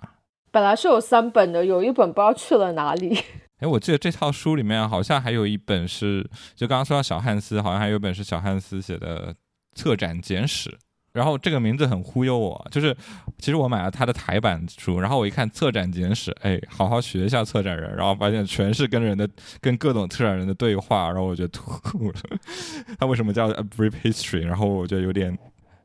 [0.49, 3.19] 本来是有三本的，有一本不知道去了哪里。
[3.59, 6.25] 哎，我记得这套书里面好像还有一本是，
[6.55, 9.35] 就刚刚说到小汉斯，好像还有一本是小汉斯写的
[9.75, 10.73] 策展简史。
[11.13, 12.95] 然后这个名字很忽悠我，就是
[13.37, 19.29] 其实我买了他的台版书，然后我一看策展简史，哎，好好学一下策展人，然后发现全是跟人的、
[19.61, 22.19] 跟各种策展人的对话，然后我就吐了。
[22.99, 24.43] 他为什么叫 A Brief History？
[24.43, 25.37] 然后我觉得有点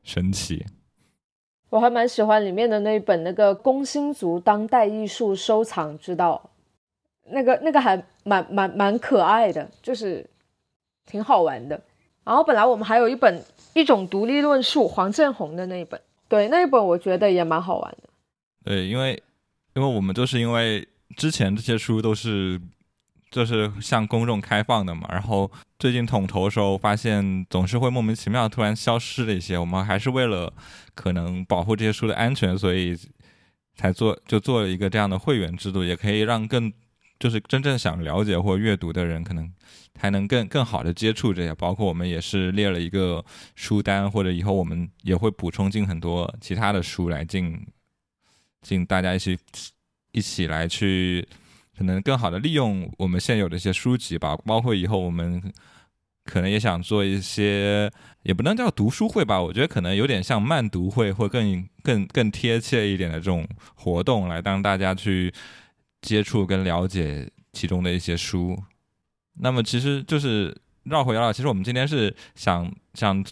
[0.03, 0.65] 神奇。
[1.69, 6.51] 我还蛮喜欢里面的那一本那个工薪族当代艺术收藏之道，
[7.27, 10.27] 那个那个还蛮蛮蛮可爱的，就是
[11.05, 11.79] 挺好玩的。
[12.29, 13.43] 然后本来我们还有一本。
[13.75, 18.09] 一种独立论述，黄建红的那一本，对那一本我觉得也蛮好玩的。
[18.65, 19.23] 对，因为
[19.75, 22.61] 因为我们就是因为之前这些书都是
[23.31, 30.53] 就是向公众开放的嘛，然后最近统筹的时候发现总是会莫名其妙突然消失了一些，我们还是为了
[30.95, 32.99] 可能保护这些书的安全，所以
[33.77, 36.73] 才做就做了一个这样的会员制度，也可以让更
[37.19, 39.53] 就是真正想了解或阅读的人可能。
[40.01, 43.25] 还能更更好的接触这些，包括我们也是列了一个
[43.57, 47.61] 书单，或者以后我们也会补充进很多其他的书来进
[48.63, 49.37] 进大家一起
[50.13, 51.27] 一起来去，
[51.77, 54.37] 可能更好的利用我们现有的一些书籍吧。
[54.47, 55.43] 包括以后我们
[56.23, 57.91] 可能也想做一些，
[58.23, 65.35] 也不能叫读书会吧，我觉得可能有点像慢读会，或更更更贴切一点的这种活动，来让大家去
[66.03, 68.57] 接触跟了解其中的一些书。
[69.41, 73.25] 那么其实就是绕回来，其实我们今天是想想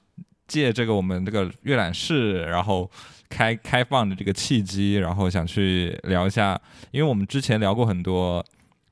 [0.47, 2.89] 借这个我们这个阅览室，然后
[3.29, 6.61] 开开放的这个契机，然后想去聊一下，
[6.93, 8.45] 因为我们之前聊过很多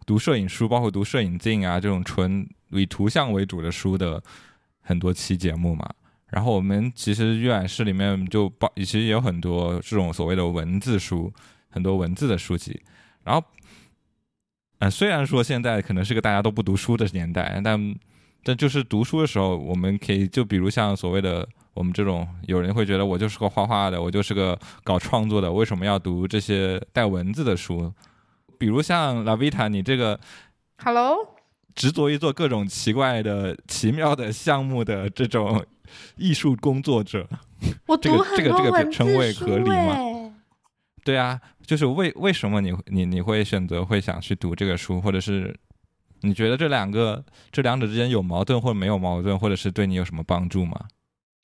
[0.04, 4.20] 读摄影书，包括读摄影镜啊这种纯以图像为主的书的
[4.80, 5.88] 很多期节目嘛。
[6.28, 11.32] 然后我们其实阅览室里面就包其实也有很多这种所谓的文字书，
[11.68, 12.82] 很多文字的书籍，
[13.22, 13.44] 然后。
[14.84, 17.94] 嗯，虽然说现在可能是个大家都不读书的年代，但
[18.42, 27.90] 但就是读书的时候，我们可以就比如像所谓的我们这种，有人会觉得我就是个画画的，我就是个搞创作的，为什么要读这些带文字的书？
[28.58, 30.20] 比如像拉维塔，你这个
[30.76, 31.16] ，Hello，
[31.74, 35.64] 执着于做各种奇怪的、奇妙的项目的这种
[36.16, 37.26] 艺术工作者，
[37.86, 40.23] 我这个这个这个称谓合理吗？
[41.04, 41.40] 对啊。
[41.66, 45.58] 就是为为什么你你你会选择会想去读这个书，或者是
[46.20, 50.78] 你觉得这两个这两者之间有矛盾或者没有矛盾，或者是对你有什么帮助吗？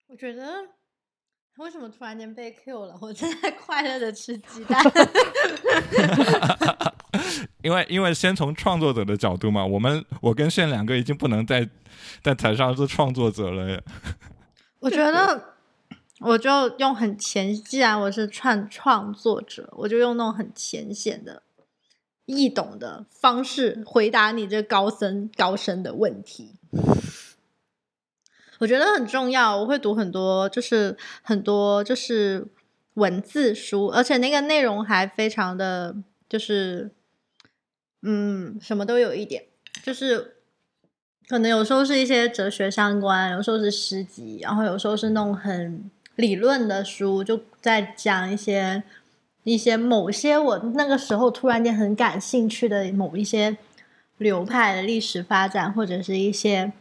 [0.09, 0.47] 我觉得
[1.57, 2.95] 为什么突然间被 Q 了？
[3.01, 4.79] 我正在快乐的吃鸡蛋。
[7.63, 11.67] 因为因为先从创作者的角度嘛，我们我跟炫两个已经不能在
[12.23, 13.83] 在台上做创作者了。
[14.81, 15.43] 我觉得。
[16.21, 21.43] 我就用很浅，既然我是创创作者，我就用那种很浅显的、
[22.27, 26.57] 易懂的方式回答你这高深高深的问题。
[28.59, 32.47] 我觉得很重要，我会读很多，就是很多就是
[32.95, 35.97] 文字书，而且那个内容还非常的，
[36.29, 36.91] 就是
[38.03, 39.45] 嗯，什么都有一点，
[39.83, 40.37] 就是
[41.27, 45.91] 可能有时候是一些哲学相关，有时候是诗集，然后有时候是那种很。
[46.21, 48.83] 理论的书就在讲一些
[49.45, 53.57] 一些某些我那个时候突然间很感兴趣的某一些
[54.19, 56.73] 流派的历史发展或者是一些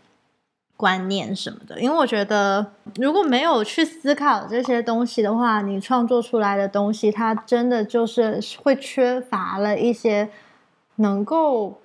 [0.76, 10.30] 观念什么的，因为我觉得如果没有去思考这些东西的话，你创作出来的东西它真的就是会缺乏了一些
[10.98, 11.80] 能够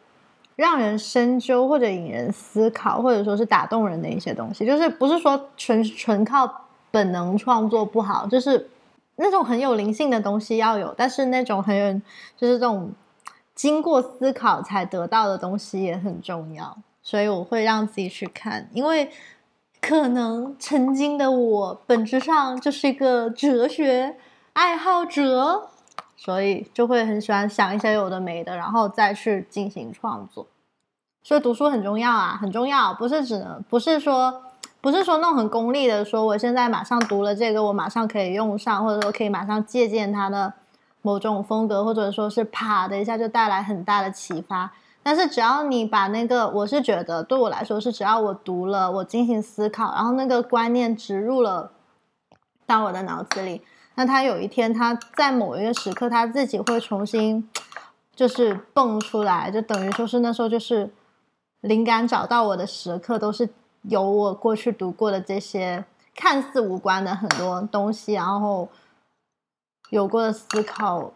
[0.57, 6.63] 让人深究或者引人思考或者说是打动人的一些东西，就是不是说纯纯靠。
[6.94, 8.70] 本能创作不好，就是
[9.16, 11.92] 那种很有灵性的东西要有，但是那种很有，
[12.37, 12.92] 就是这种
[13.52, 16.78] 经过思考才得到的东西也很重要。
[17.02, 19.11] 所以我会让自己去看，因为
[19.80, 24.14] 可能曾经的我本质上就是一个哲学
[24.52, 25.70] 爱好者，
[26.16, 30.46] 所以就会很喜欢想一些有的没的，然后再去进行创作。
[31.24, 34.42] 所以读书很重要啊，很重要，不是只能不是说。
[34.85, 40.53] 不是说那种很功利的说，我现在马上读了这个，我马上可以用上，或者说可以马上借鉴它的
[41.01, 44.70] 某种风格，或者说是啪的一下就带来很大的启发。
[45.03, 51.70] 但是只要你把那个，我是觉得对我来说是，只要我读了，我进行思考，然后那个观念植入了
[52.66, 53.62] 到我的脑子里，
[53.94, 57.49] 那他有一天他在某一个时刻他自己会重新
[58.14, 60.92] 就是蹦出来，就等于说是那时候就是
[61.62, 63.49] 灵感找到我的时刻，都是
[63.88, 68.68] 有我过去读过的这些看似无关的很多东西，然后
[69.90, 71.12] 有过的思考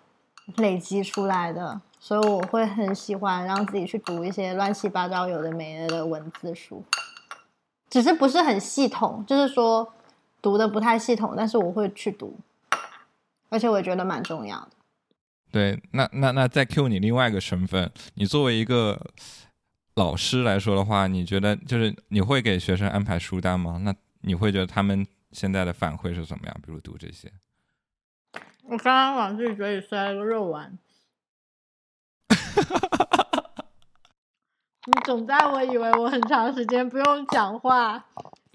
[0.56, 1.80] 累积出来的。
[2.00, 6.84] 所以我会很喜欢让自己去读一些乱七八糟、有的没的的文字书，
[7.90, 9.92] 只是不是很系统，就是说
[10.40, 12.38] 读的不太系统，但是我会去读，
[13.48, 14.68] 而且我觉得蛮重要的。
[15.50, 19.10] 对，那那那再 Q 你另外一个身份，你作为一个
[19.98, 23.80] 老师来说的话，你觉得就是你会给学生安排书单吗？
[23.82, 26.56] 那你会觉得他们现在的反馈是怎么样？
[26.64, 27.32] 比如读这些，
[28.62, 30.78] 我刚刚往自己嘴里塞了个肉丸。
[34.86, 38.06] 你总在我以为我很长时间不用讲话，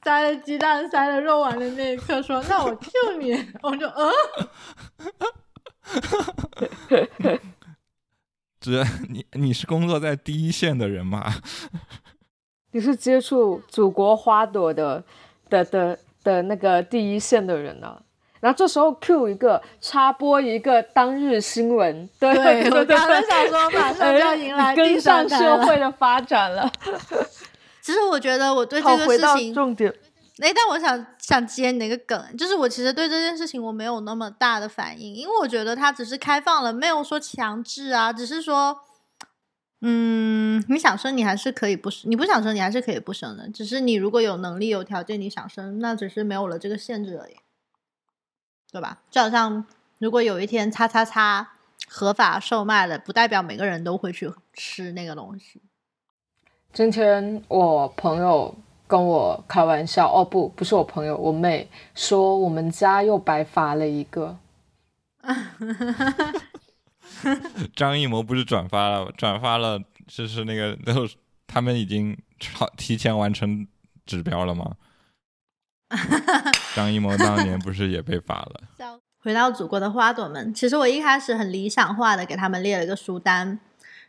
[0.03, 4.12] 塞了鸡蛋、塞了肉丸的那一刻，说：“那我 Q 你。”我就嗯，
[8.63, 11.36] 这 你你是工作在第一线的人吗？
[12.71, 15.04] 你是接触祖国花朵的
[15.49, 18.02] 的的的那个第一线的人呢？
[18.39, 26.71] 然后这时候 Q 一个插播一个当日新闻，对对对，我刚刚想说马上 就要迎来跟上社会的发展了。
[27.82, 29.93] 其实我觉得我对这个事情重点，
[30.39, 38.80] 哎，但我想想接你那个梗，就是我其实对这件事情我没有那么大的反应，因为我觉得它只是开放了，没有说强制啊，只是说，
[39.82, 47.36] 嗯，你想生你还是可以不生，你不想生你还是可以不生的，只是你如果有能力有条件你想生，那只是没有了这个限制而已。
[48.72, 49.04] 对吧？
[49.12, 49.63] 就好像
[50.00, 51.52] 如果有一天叉叉叉
[51.88, 55.62] 合法售卖了，不代表每个人都会去吃那个东西。
[56.74, 58.56] 今天我朋友
[58.88, 64.38] 跟我开玩笑，哦不，不是我朋友，我妹说我们家又白发了一个。
[67.76, 71.04] 张艺谋不是转发了，转发了，就是那个，然后
[71.48, 73.65] 他们已经超 提前完成
[74.06, 74.74] 指标了吗？
[76.76, 78.62] 张艺谋当年不是也被罚了？
[79.22, 83.58] 回到祖国的花朵们，其实我一开始很理想化的给他们列了一个书单，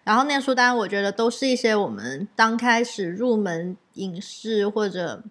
[0.05, 5.25] 然后那书单我觉得都是一些我们刚开始入门影视或者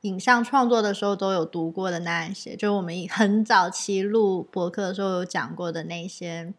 [0.00, 6.52] 影像创作的时候都有读过的那一些，就是我们很早期录博客的时候有讲过的那些，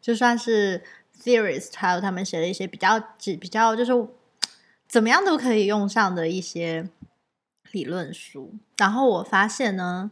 [0.00, 0.82] 就算是
[1.22, 3.92] theorist 还有他们写的一些比较比较就是
[4.88, 6.88] 怎么样都可以用上的一些。
[7.72, 10.10] 理论书，然后我发现呢，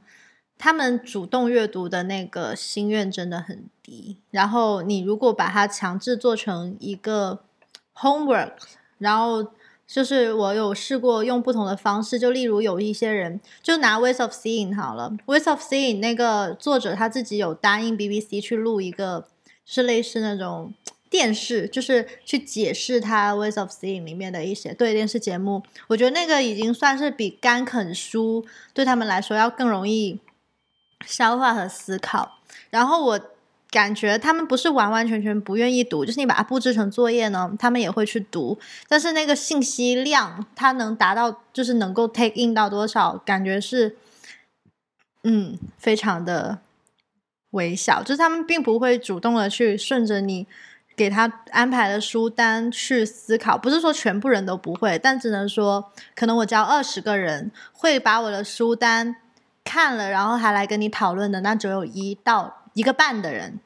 [0.59, 4.19] 他们主动阅读的那个心愿真的很低。
[4.31, 7.40] 然后你如果把它强制做成一个
[7.95, 8.53] homework，
[8.99, 9.53] 然后
[9.87, 19.27] 就是我有试过用不同的方式，就例如有一些人就拿 ways of seeing 好了，ways of seeing 那个作者他自己有答应 BBC 去录一个，
[19.64, 20.73] 是类似那种。
[21.11, 30.19] 电视就是去解释他《Ways of Seeing》里面的一些对电视节目，我觉得那个已经算是比干啃书对他们来说要更容易
[31.07, 32.38] 消化和思考。
[32.71, 33.21] 然后我
[33.71, 38.59] 感觉他们不是完完全全不愿意读，就是你把它布置成作业呢，他们也会去读。
[38.88, 43.97] 但是那个信息量，它能达到就是能够 take in 到多少，感觉是
[45.23, 46.59] 嗯非常的
[47.51, 50.47] 微小，就是他们并不会主动的去顺着你。
[50.97, 59.17] 给他安排的书单去思考，不是说全部人都不会，但只能说，可能我教二十个人会把我的书单
[59.74, 63.58] 看了，然后还来跟你讨论的，那只有一到一个半的人。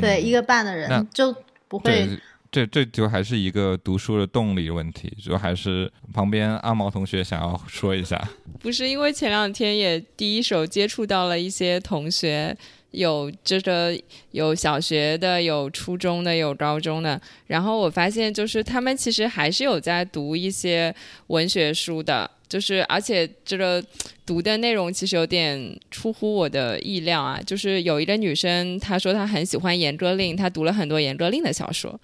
[0.00, 1.34] 对，一个半的人就
[1.66, 2.16] 不会。
[2.52, 8.16] 这这就还是一个读书的动力问题，就还是旁边阿毛同学想要说一下。
[8.60, 12.56] 不是因为前两天也第一手接触到了一些同学。
[12.92, 13.94] 有这个
[14.30, 17.20] 有小学的，有初中的，有高中的。
[17.46, 20.94] 然后我发现，就是他们其实还是有在读一些
[21.26, 23.84] 文学书的，就是而且这个
[24.24, 27.40] 读的内容其实有点出乎我的意料啊。
[27.44, 31.98] 就是有一个女生，她说她很喜欢严歌苓，她读了很多严歌苓的小说。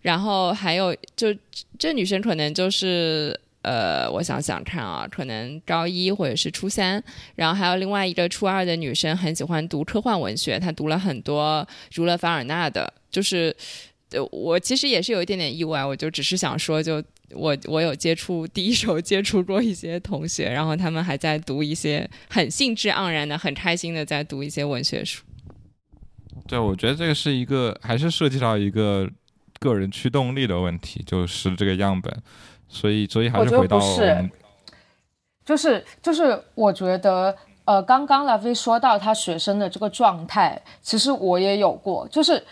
[0.00, 1.28] 然后还有，就
[1.78, 3.38] 这女生可能就是。
[3.64, 7.00] 呃，我想想看啊，可能高一或者是初三，
[7.36, 11.64] 然后还有另外一个初二的女生很喜欢读科幻文学，她读了很多
[11.94, 13.54] 儒勒·凡尔纳的，就是，
[14.30, 17.02] 我其实也是有一点点意外，我就只是想说，就
[17.32, 25.22] 我我有接触第一手接触过一些同学，然后他们还在读一些很兴致盎然的、很开心的在读一些文学书。
[26.46, 29.08] 对，我觉得这个是一个还是涉及到一个
[29.58, 32.14] 个人驱动力的问题，就是这个样本，
[32.68, 34.30] 所以所以还是回到我们
[35.44, 37.36] 就是就是我觉得。
[37.64, 42.42] 呃，刚刚拉菲说到他学生的这个状态，其实我也有过，就是，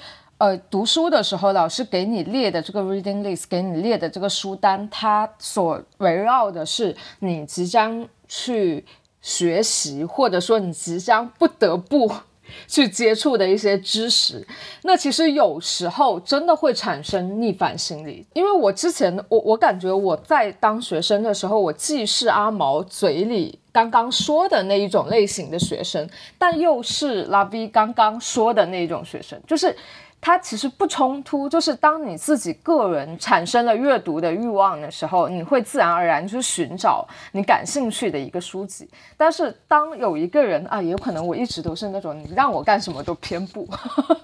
[0.41, 8.87] 呃，读书的时候，老师给你列的这个 reading list，给你列的这个书单，它所围绕的是你即将去
[9.21, 12.11] 学习，或者说你即将不得不。
[12.67, 14.45] 去接触的一些知识，
[14.83, 18.27] 那其实有时候真的会产生逆反心理。
[18.33, 29.77] 因为我之前，我我感觉我在当学生的时候，我既是阿毛嘴里刚刚说的那一种类型的学生，但又是拉 V 刚刚说的那种学生，就是。
[30.21, 38.89] 它其实不冲突，就是当你自己个人产生了阅读的欲望的时候，你会自然而然去寻找你感兴趣的一个书籍。
[39.17, 43.67] 但是当有一个人啊，也有可能我一直都是那种你让我干什么都偏不，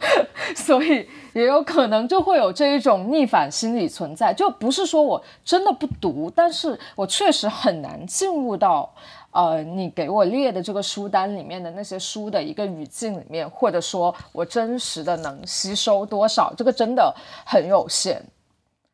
[0.55, 4.35] 所以也有可能就会有这一种逆反心理存在。
[4.35, 8.93] 就不是说我真的不读，但是我确实很难进入到。
[9.37, 17.15] 呃，你给我列的这个书单里面的那些书的一个语境里面，或者说我真实的能吸收多少，这个真的
[17.45, 18.19] 很有限。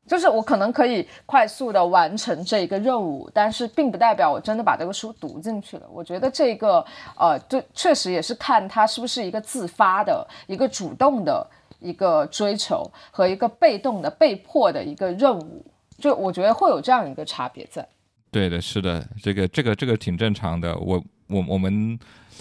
[0.05, 5.87] 就是我可能可以快速的完成这一个任务，但是并不代表我真的把这个书读进去了。
[5.93, 6.85] 我觉得这个
[7.17, 11.47] 呃，对，确实也是看它是不是一个自发的一个主动的
[11.79, 15.65] 一个追求和一个被动的被迫的一个任务。
[16.01, 17.87] 就我觉得会有这样一个差别在。
[18.33, 20.75] 对的，是的，这个这个这个挺正常的。
[20.79, 21.99] 我我我们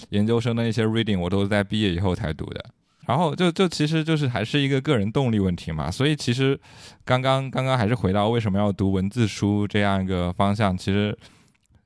[0.10, 2.66] 研究生的一些 reading，我都是在毕业以后才读的。
[3.06, 5.92] 然后就就其实就是还是一个个人动力问题嘛。
[5.92, 6.58] 所以其实
[7.04, 10.78] 刚刚刚刚还是回到为什么要读文字书这样一个方向。
[10.78, 11.18] 其实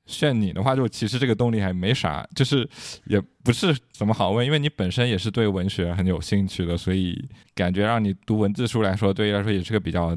[0.06, 2.68] 炫你的话，就其实这个动力还没啥，就是
[3.06, 10.16] 也不是怎么好问，因为你本身也是对文学很有兴趣的，所以感觉让你读文字书来说，对于来说也是个比较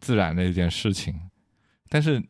[0.00, 1.14] 自然的一件事情。
[1.90, 2.22] 但是。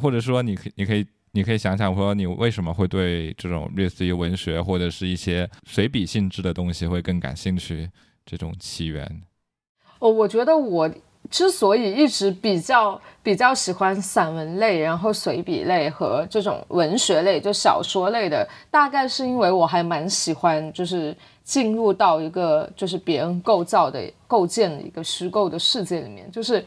[0.00, 7.88] 或者说，你可你可以你可以想想，说你为什么会对这种类似于文学或者是一些随笔性质的东西会更感兴趣？
[8.26, 9.22] 这种起源？
[9.98, 10.90] 哦，我觉得我
[11.30, 26.64] 之所以一直比较比较喜欢散文类，然后随笔类和这种文学类，就小说类的，大概是因为我还蛮喜欢，就是进入到一个就是别人构造的构建的一个虚构的世界里面，就是。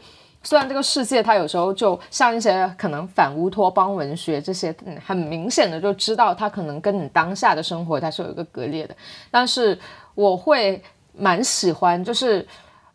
[0.48, 4.74] 虽然这个世界它有时候就像一些可能反乌托邦文学这些，
[5.04, 8.96] 很明显的就知道它可能跟你当下的生活它是有一个割裂的，
[9.30, 9.78] 但是
[10.14, 10.82] 我会
[11.12, 12.48] 蛮喜欢，就是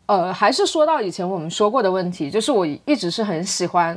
[0.06, 3.96] 呃，还是说到以前我们说过的问题，就是我一直是很喜欢。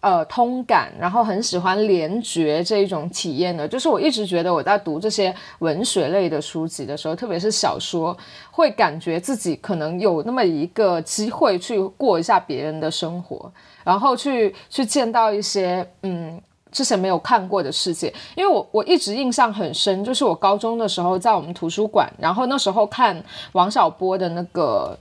[0.00, 8.16] 呃，通感，然后很喜欢联觉这一种体验的，就是我一直觉得我在读这些文学类的书籍的时候，特别是小说，
[8.52, 16.40] 会感觉自己可能有那么一个机会去过一下别人的生活，然后去去见到一些嗯
[16.70, 18.14] 之前没有看过的世界。
[18.36, 23.20] 因为我我一直印象很深，就是我高中的时候在我们图书馆，然后那时候看
[23.50, 24.96] 王小波的那个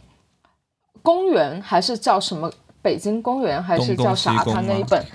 [1.03, 2.51] 公园，还是叫什么？
[2.88, 4.41] 北京公园还是叫啥？
[4.45, 5.05] 他那一本，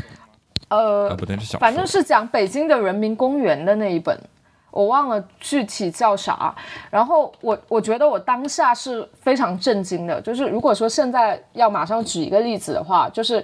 [0.68, 1.16] 呃，
[1.58, 4.14] 反正是讲北京的人民公园的那一本，
[4.70, 6.54] 我忘了具体叫啥。
[6.90, 13.42] 然后我我觉得我当下是非常震惊的，就是如果说现在要马上举一个例子的话，就是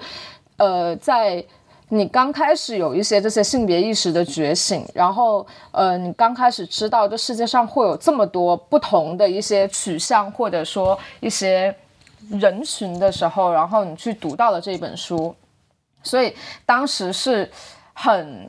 [0.59, 1.43] 呃，在
[1.89, 11.75] 你刚开始有一些这些性别意识的觉醒，然后呃，你刚开始知道这世界上会有这么多不同的一些取向，或者说一些。
[12.31, 15.35] 人群的时候，然后你去读到了这本书，
[16.03, 16.35] 所以
[16.67, 17.51] 当时是
[17.93, 18.47] 很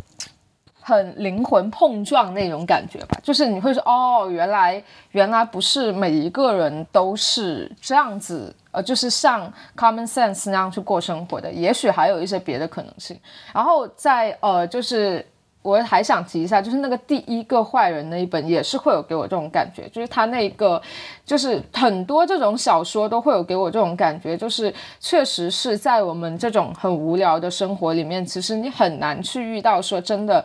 [0.82, 13.20] 很灵魂碰撞那种感觉吧，就是你会说哦，原来原来不是每一个人都是这样子，呃，就是像 common sense 那样去过生活的，也许还有一些别的可能性。
[13.54, 15.26] 然后在呃，就是。
[15.62, 20.82] 我还想提一下，就是那个第一个坏人那一本也是会有给我这种感觉，就是他那个，
[21.26, 30.44] 就是很多这种小说都会有给我这种感觉，就是确实是在我们这种很无聊的生活里面，其实你很难去遇到说真的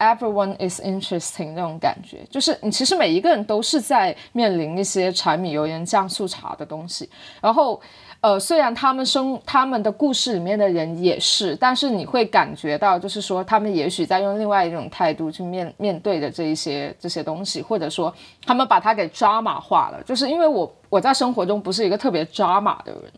[0.00, 7.08] ，everyone is interesting 那种感觉，就是你其实每一个人都是在面临一些柴米油盐酱醋茶的东西，
[7.40, 7.80] 然后。
[8.22, 18.14] 呃，虽然他们生他们的故事里面的人也是，但是你会感觉到，就是说他们也许在用另外一种态度去面面对的这一些这些东西，或者说
[18.44, 20.02] 他们把它给抓马化了。
[20.04, 23.10] 就是因为我我在生活中不是一个特别抓马的人，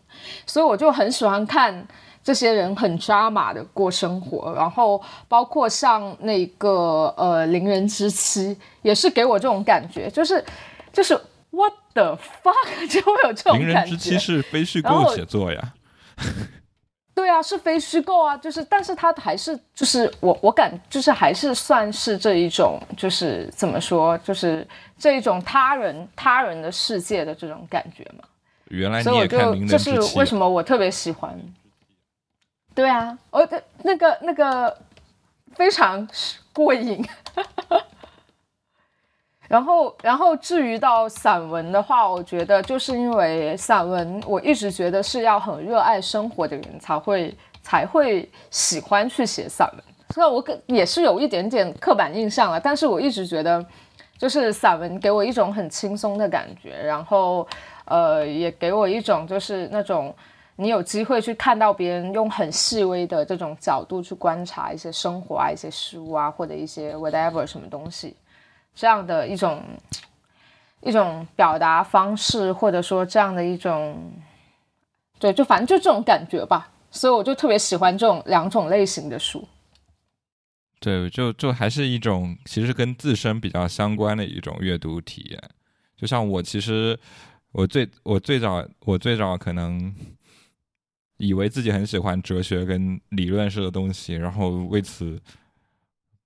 [0.45, 1.85] 所以我就很喜欢看
[2.23, 10.41] 这些人很抓马的过生活，然后包括像那个呃《邻人之妻》，也是给我这种感觉，就是
[10.93, 11.19] 就是
[11.51, 13.65] 我 the fuck， 就会有这种感觉。
[13.65, 15.73] 邻人之妻是非虚构写作呀。
[17.15, 24.67] 对啊，是非虚构啊，就是，但是它还是就是我我感就是还是算是这一种，就是怎么说，就是
[24.97, 28.23] 这一种他人他人的世界的这种感觉嘛。
[28.69, 31.39] 原来你也看《邻人之妻》，这是为什么我特别喜欢。
[32.73, 33.47] 对啊，哦，
[33.83, 34.75] 那个那个
[35.53, 36.07] 非常
[36.51, 37.05] 过瘾。
[39.53, 49.83] 然后，然后至于到散文的话，我觉得就是因为散文，我一直觉得是要很热爱生活的人才会才会喜欢去写散文。
[50.09, 53.63] 虽然我也是有一点点刻板印象了，但是我一直觉得，
[54.17, 57.47] 就是散文给我一种很轻松的感觉，然后，
[57.85, 60.11] 呃，也给我一种就是那种
[60.55, 68.15] 你有机会去看到别人用很细微的这种角度去观察一些生活啊、一些事物啊，或者一些 whatever 什么东西。
[68.75, 69.63] 这样的一种
[70.81, 74.11] 一种表达方式，或者说这样的一种，
[75.19, 76.69] 对，就反正就这种感觉吧。
[76.91, 79.47] 所以我就特别喜欢这种两种类型的书。
[80.79, 85.41] 对，就就还是一种其实跟自身比较相关的一种阅读体验。
[85.95, 86.99] 就像我其实
[87.53, 89.95] 我最我最早我最早可能
[91.17, 95.21] 以为自己很喜欢哲学跟理论式的东西，然后为此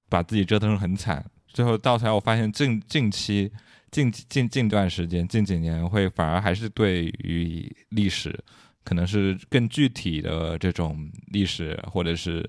[0.09, 1.23] 把自己折腾很惨。
[1.58, 3.51] 最后到头来，我发现近近期、
[3.89, 8.32] 近近近段时间、近几年，会反而还是对于历史，
[8.84, 12.47] 可能是更具体的这种历史，或者是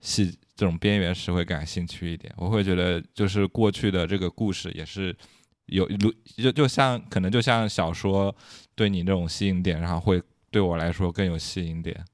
[0.00, 2.34] 细这种边缘史会感兴趣一点。
[2.36, 5.16] 我会觉得，就是过去的这个故事也是
[5.66, 8.34] 有，如就就像可能就像小说
[8.74, 10.20] 对你这种吸引点，然后会
[10.50, 12.04] 对我来说更有吸引点。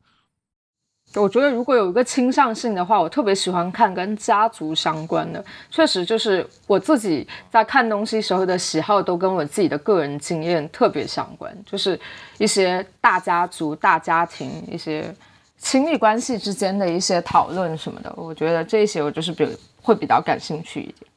[1.22, 5.42] 我觉得如果有一个倾向性的话，我特别喜欢看跟家族相关的。
[5.70, 11.98] 确实，就是我自己在看东西时候的喜好都跟我自己的个人经验特别相关，就是
[12.38, 15.14] 一些大家族、大家庭、一些
[15.56, 18.12] 亲密关系之间的一些讨论什么的。
[18.16, 19.48] 我觉得这些我就是比
[19.80, 21.10] 会比较感兴趣一点。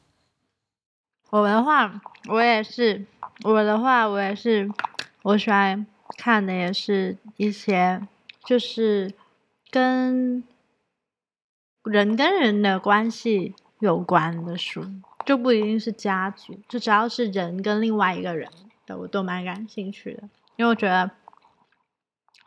[1.30, 3.04] 我的话，我也是。
[3.44, 4.70] 我的话，我也是。
[5.22, 5.86] 我喜欢
[6.16, 8.00] 看的也是一些，
[8.44, 9.12] 就是。
[9.70, 10.42] 跟
[11.84, 14.84] 人跟人的关系有关的书，
[15.24, 18.50] 就不一定是家族，就只要是人跟另外一个人
[18.86, 20.22] 的，我都蛮感兴趣的。
[20.56, 21.10] 因为我觉得，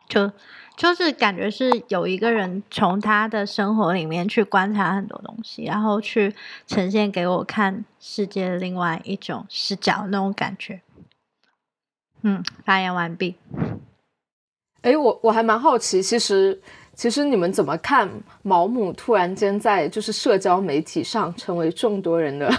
[0.08, 0.30] 就
[0.76, 6.32] 就是感觉是有一个人从他的生活里面去观察很多东西，然后去
[6.66, 10.82] 呈现给我看世界的另外一种视角那种感觉。
[12.22, 13.36] 嗯，发言完毕。
[14.82, 16.62] 哎，我我还蛮好奇，其实。
[16.94, 18.08] 其实你们怎么看
[18.42, 22.50] 毛姆突然间在就是社交媒体上成为众多人的，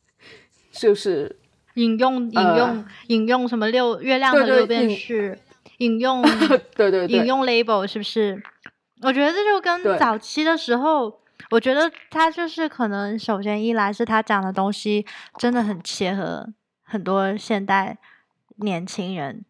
[0.70, 1.34] 就是
[1.74, 5.38] 引用引用引用什么六月亮的六便士，
[5.78, 6.22] 引用
[6.76, 8.42] 对对引用 label 是不是？
[9.02, 11.20] 我觉得这就跟早期的时候，
[11.50, 15.06] 我觉得他就是可能首先一来是他讲的东西
[15.38, 16.46] 真的很切合
[16.82, 17.96] 很多现代
[18.56, 19.42] 年轻人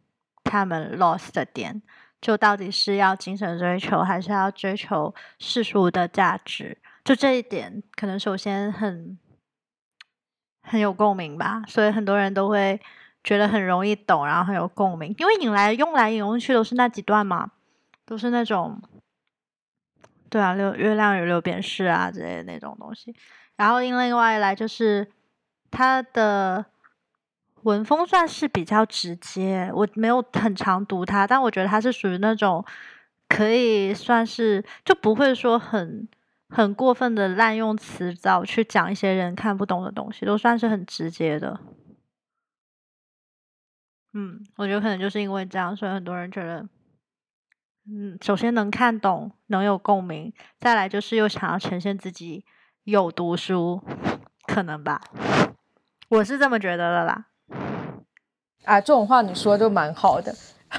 [0.45, 1.83] 他们 lost 的点。
[2.21, 6.77] 就到底是要精神追求，还是要追求世俗的价值？
[7.03, 9.19] 就这一点，可能首先很
[10.63, 12.79] 很有共鸣吧，所以很多人都会
[13.25, 15.15] 觉得很容易懂，然后很有共鸣。
[15.19, 17.53] 因为引来用来引用去都是那几段嘛，
[18.05, 18.81] 都是那种
[20.29, 23.17] 对啊，六月亮与六便士啊之类的那种东西。
[23.57, 25.11] 然后因另外来就是
[25.71, 26.67] 他的。
[27.63, 32.65] 文风算是比较直接，我没有很常读它，但我觉得它是属于那种
[33.29, 36.09] 可以算是就不会说很
[36.49, 41.61] 很过分的滥用词藻去讲一些人看不懂的东西，都算是很直接的。
[44.13, 46.67] 嗯，我觉得可能就是因为这样，所以很多人觉得，
[47.87, 52.45] 嗯，首先能看懂，能有共鸣，再来就是又想要呈现自己
[52.83, 53.81] 有读书，
[54.47, 55.01] 可能吧，
[56.09, 57.27] 我是这么觉得的啦。
[58.65, 60.35] 啊，这种话你说就蛮好的。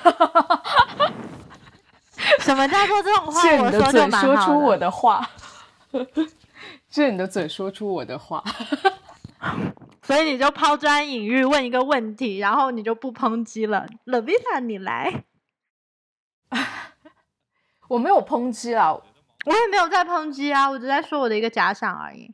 [2.39, 3.41] 什么叫做这种话？
[3.41, 5.29] 借你的嘴说出我的话。
[6.89, 8.43] 借你的嘴说出我的话。
[10.03, 13.85] 所以你就抛砖引玉，问一个问题，然后你就不抨击了。
[14.05, 15.23] Levita，你来。
[17.87, 19.01] 我没有抨击啊，我
[19.53, 22.33] 也没有在抨击啊，我只在说我的一个假想而已。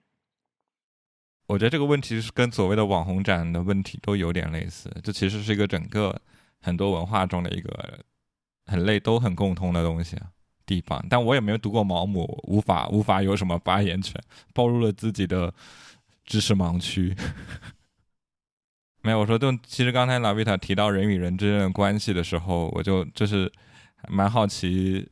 [1.47, 6.21] 我觉得这个问题是跟所谓的网红展的问题都有点类似，这其实是一个整个
[6.61, 7.99] 很多文化中的一个
[8.65, 10.17] 很类都很共通的东西，
[10.65, 11.03] 地方。
[11.09, 14.21] 但我也没有读过毛姆，无法无法有什么发言权，
[14.53, 15.53] 暴露了自己的
[16.25, 17.15] 知识盲区。
[19.03, 23.49] 没有，我说，就其实刚才拉维塔提到人与人之间的关系的时候，我就就是
[24.09, 25.07] 蛮好奇，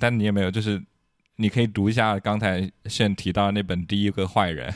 [0.00, 0.82] 但你也没有，就是
[1.36, 4.72] 你可以读一下刚才现提到那本《第一个坏人》，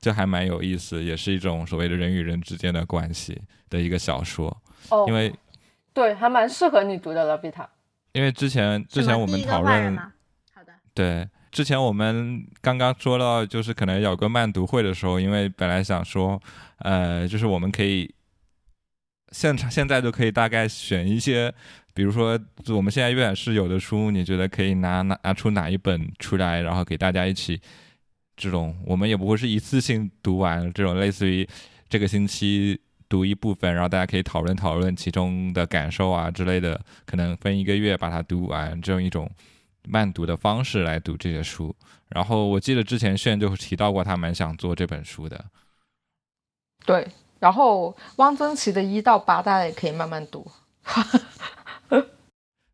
[0.00, 4.56] 这还蛮有意思，也是一种所谓的人与人之间的关系的一个小说。
[4.90, 5.32] 哦，因为
[5.92, 7.68] 对，还蛮适合你读的，拉比塔。
[8.12, 16.40] 因为之前之前我们讨论，好的，对，之前我们刚刚说到，就是可能有个慢读会的时候，因为本来想说。
[16.80, 18.08] 呃，就是我们可以
[19.32, 21.52] 现场现在就可以大概选一些，
[21.92, 22.38] 比如说
[22.68, 27.60] 我们现在阅览室有的书，你觉得可以拿拿拿出哪一本出来，然后给大家一起
[28.38, 31.46] 这种，我们也不会是一次性读完，这种类似于
[31.88, 39.30] 这个星期读一部分，然后大家可以讨论讨论其中的感受啊之类的，可能分一个月把它读完，这种一种
[39.88, 41.74] 慢读的方式来读这些书。
[42.10, 45.44] 然后我记得之前炫就提到过，他蛮想做这本书的。
[46.86, 47.06] 对，
[47.38, 50.50] 然后汪曾祺的一到八，大家也可以慢慢读。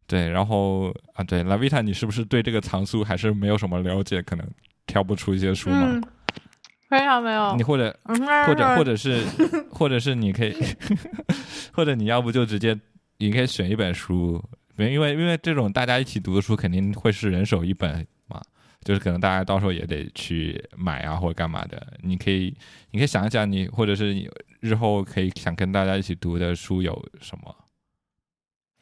[0.06, 4.20] 对，然后啊，对，拉维塔，你是不是对这个藏书还是没有什么了解？
[4.22, 4.46] 可能
[4.94, 6.00] 挑不出一些书吗？
[6.88, 7.56] 非常没有。
[7.56, 7.92] 你或者
[8.46, 9.24] 或者或者是
[9.68, 10.54] 或者是你可以，
[11.74, 12.78] 或者你要不就直接，
[13.18, 14.40] 你可以选一本书，
[14.76, 18.40] 因为因为这种大家一起读的书肯定会是人手一本嘛。
[18.84, 21.84] 就是可能大家到时候也得去买啊，或者干嘛的。
[22.02, 22.56] 你可以，
[22.92, 24.30] 你可以想一想，你或者是你
[24.60, 27.56] 日后可以想跟大家一起读的书有什么？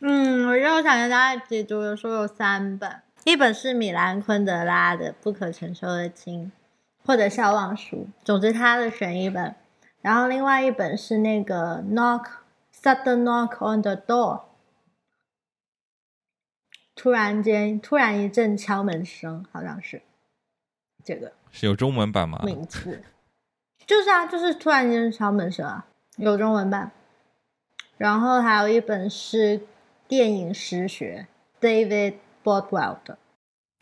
[0.03, 2.91] 嗯，我日后想跟大家一起读的书有三本，
[3.25, 6.47] 一本是米兰昆德拉的《不可承受的轻》，
[7.07, 9.55] 或者笑忘书，总之他的选一本。
[10.01, 12.27] 然后另外一本是那个《Knock
[12.75, 14.41] Sudden Knock on the Door》。
[16.97, 20.03] 突然间，突然一阵敲门声，好像是
[21.05, 22.41] 这个是有中文版吗？
[22.45, 23.03] 名字
[23.87, 26.91] 就是啊，就是突然间敲门声啊，有中文版。
[27.97, 29.61] 然后还有一本是
[30.07, 31.27] 电影诗学
[31.61, 33.19] ，David Bordwell 的，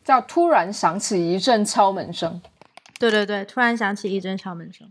[0.03, 2.41] 叫《突然响起一阵敲门声》。
[2.99, 4.87] 对对对，突然响起一阵敲门声。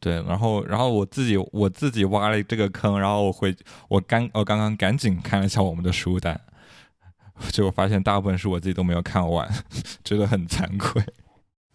[0.00, 3.56] 对，然后然后我自己我自己挖了这个坑，然后我回
[3.88, 6.40] 我刚我刚刚赶紧看了一下我们的书单。
[7.50, 9.48] 结果发现大部分书我自己都没有看完，
[10.04, 11.02] 觉得很惭愧。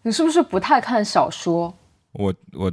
[0.02, 1.74] 你是不是不太看小说？
[2.12, 2.72] 我我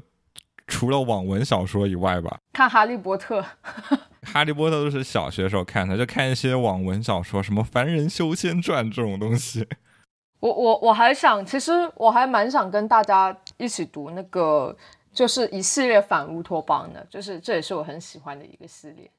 [0.68, 3.42] 除了网文小说以外吧，看《哈利波特》。
[4.26, 9.68] 《哈利波特》都是小学时候看的，就看一些网文小说，什么《凡人修仙传》这种东西。
[10.40, 14.76] 我我我还想，其实我还蛮想跟大家一起读那个，
[15.14, 19.10] 就是一系列反乌托邦的，就是这也是我很喜欢的一个系列。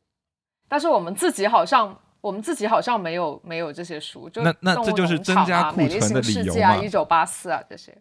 [0.68, 1.96] 但是我们自己好像。
[2.24, 7.94] 我们自己好像没有没有这些书，就那那这就是增加库存的理由啊，一九八四啊这些，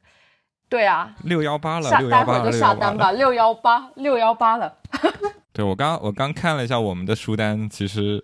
[0.69, 4.77] 对啊，六幺八了，下待会儿就下单吧，六幺八六幺八了。
[5.53, 8.21] 对我刚我刚看了一下我们的书单，其实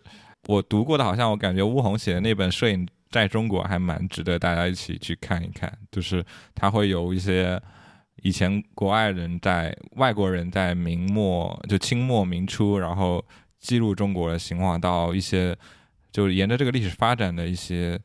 [0.48, 7.62] 我读过的，好像我感觉乌红写的那本《摄影在中国》还蛮值得大家一起去看一看，就是他会有一些
[8.24, 13.24] 以前国外人在外国人在明末就清末明初，然后
[13.60, 15.56] 记录中国的情况到一些。
[16.12, 17.98] 就是沿着这个历史发展的一些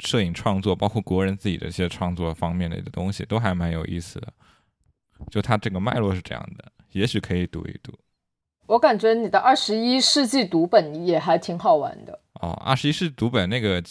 [0.00, 4.32] 摄影创作，包括国人自己的一些创作方面的的东西，都还蛮有意思的。
[5.30, 7.92] 就它整个脉络是这样的，也许可以读一读。
[8.66, 12.20] 我感觉你的二十一世纪读本也还挺好玩的。
[12.40, 13.82] 哦，二十一世纪读本那个，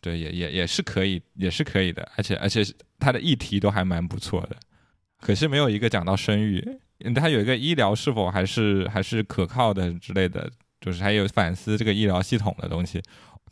[0.00, 2.08] 对，也也也是可以，也是可以的。
[2.16, 2.62] 而且而且
[2.98, 4.56] 它的议题都还蛮不错的，
[5.20, 6.78] 可惜没有一个讲到生育。
[7.14, 10.50] 它有一个医疗是否还是还是可靠的之类的。
[10.80, 13.00] 就是还有反思这个医疗系统的东西，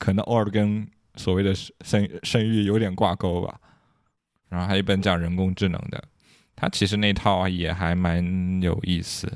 [0.00, 3.60] 可能偶尔跟所谓的生生育有点挂钩吧。
[4.48, 6.02] 然后还有一本讲人工智能的，
[6.56, 9.32] 它其实那套也还蛮有意思。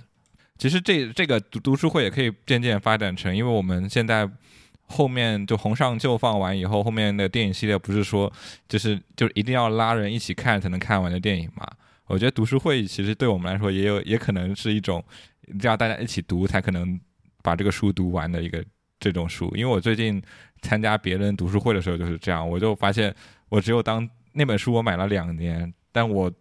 [0.65, 4.27] 其实这这个读读书会也可以渐渐发展成，因为我们现在
[4.87, 8.33] 后面就红上旧放完以后，后面的电影系列不是说
[8.67, 11.71] 就是就一定要拉人一起看才能看完的电影嘛？
[12.07, 15.05] 我觉得读书会其实对我们来说也有也可能是一种
[15.63, 16.99] 要大家一起读才可能。
[17.43, 18.65] 把这个书读完的一个
[18.99, 20.19] 这种书，因为我最近
[20.63, 23.15] 参加别人读书会的时候就是这样，我就发现
[23.51, 26.33] 我只有当那本书我买了两年，但我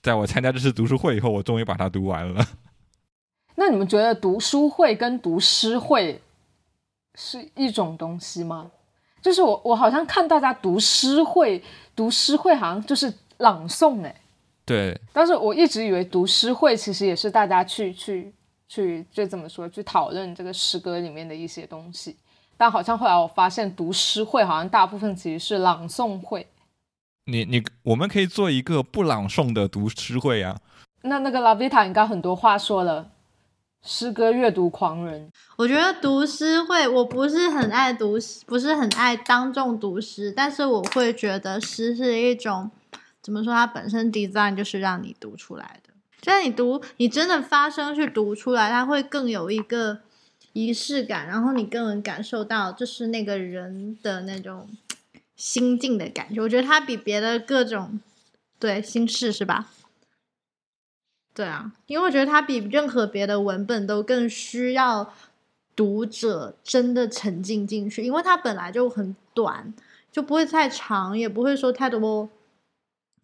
[0.00, 2.46] 在我参加这次读书会以后，我终于把它读完了。
[3.56, 6.22] 那你们觉得读书会跟读诗会
[7.14, 8.70] 是一种东西吗？
[9.20, 11.62] 就是我我好像看大家读诗会，
[11.94, 14.14] 读诗会好像就是朗诵哎，
[14.64, 15.00] 对。
[15.12, 18.32] 但是我一直以为读诗会其实也是大家去去。
[18.68, 22.16] 去就怎么说，去讨论这个诗歌里面的一些东西。
[22.56, 26.44] 但好像后来我发现读诗会好像大部分其实是朗诵会。
[27.26, 30.60] 你你我们可以做一个不朗诵的读诗会啊。
[31.02, 33.08] 那那个拉维塔应该很多话说了，
[33.82, 35.30] 诗歌阅读狂人。
[35.56, 42.70] 我觉得读诗会，我不是很爱读，不是很爱当众读诗，但是我会觉得诗是一种
[43.22, 43.52] 怎么说？
[43.52, 50.00] 它本身 design 就是让你读出来的，就是你读，你真的发声去读出来，它会更有一个
[50.52, 54.68] 仪式感，然后你更能感受到就是那个人的那种
[55.36, 56.40] 心境的感觉。
[56.40, 58.00] 我觉得它比别的各种
[58.58, 59.70] 对心事是吧？
[61.36, 65.12] 对啊，因为我觉得它比任何别的文本都更需要
[65.76, 69.74] 读者真的沉浸进去，因为它本来就很短，
[70.10, 72.30] 就不会太长，也不会说太多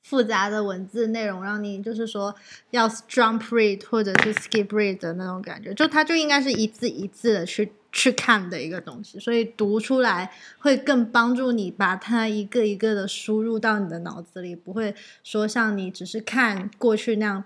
[0.03, 2.35] 复杂的文字内容，让你就是说
[2.71, 14.95] 要 jump read 或者是 skip read 的那种感觉，就它就应该是一字一字的去去看的一个东西，所以读出来会更帮助你把它一个一个的输入到你的脑子里，不会
[15.25, 17.45] 说像你只是看过去那样。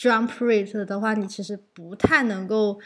[0.00, 2.80] Jump read 的话，你其实不太能够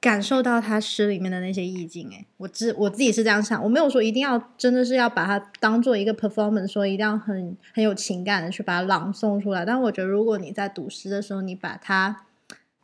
[0.00, 2.08] 感受到他诗里面的那些意境。
[2.10, 9.64] 诶，我自我自己是这样想，我没有说一定要真的是要把它当做一个 performance，说一定要很很有情感的去把它朗诵出来。
[9.64, 12.24] 但我觉得，如果你在读诗的时候，你把它，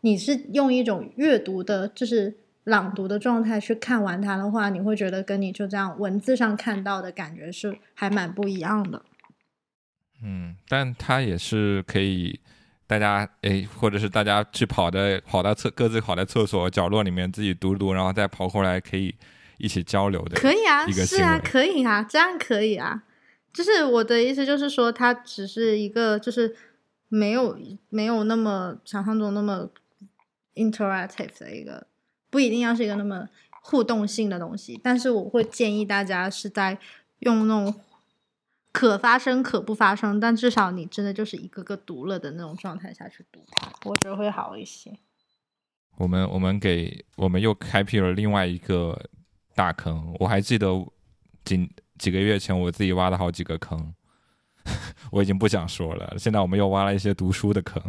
[0.00, 2.34] 你是用一种阅读的，就是
[2.64, 9.02] 朗读的状态去看完它的话，你会觉得跟你就这样文字上看到的感觉是还蛮不一样的。
[10.20, 12.40] 嗯，但它也是可以。
[12.86, 19.14] 大家诶，或者是大家去跑的，跑到厕各自跑在厕所角落里面自己读读，然后再跑过来可以
[19.58, 20.36] 一起交流的。
[20.36, 23.02] 可以啊，是啊，可以啊，这样可以啊。
[23.52, 26.54] 就是我的意思，就是说它只是一个，就是
[27.08, 27.58] 没有
[27.88, 29.68] 没有那么想象中那么
[30.54, 31.86] interactive 的一个，
[32.30, 33.26] 不一定要是一个那么
[33.62, 34.80] 互动性的东西。
[34.82, 36.78] 但是我会建议大家是在
[37.20, 37.74] 用那种。
[38.76, 43.40] 可发生可不发生，但至少你真的就是一个个读了的那种状态下去读，
[43.86, 44.94] 我觉得会好一些。
[45.96, 49.00] 我们我们给我们又开辟了另外一个
[49.54, 50.68] 大坑，我还记得
[51.42, 51.66] 几
[51.96, 53.94] 几个月前我自己挖了好几个坑，
[55.10, 56.14] 我已经不想说了。
[56.18, 57.82] 现在我们又挖了一些读书的坑，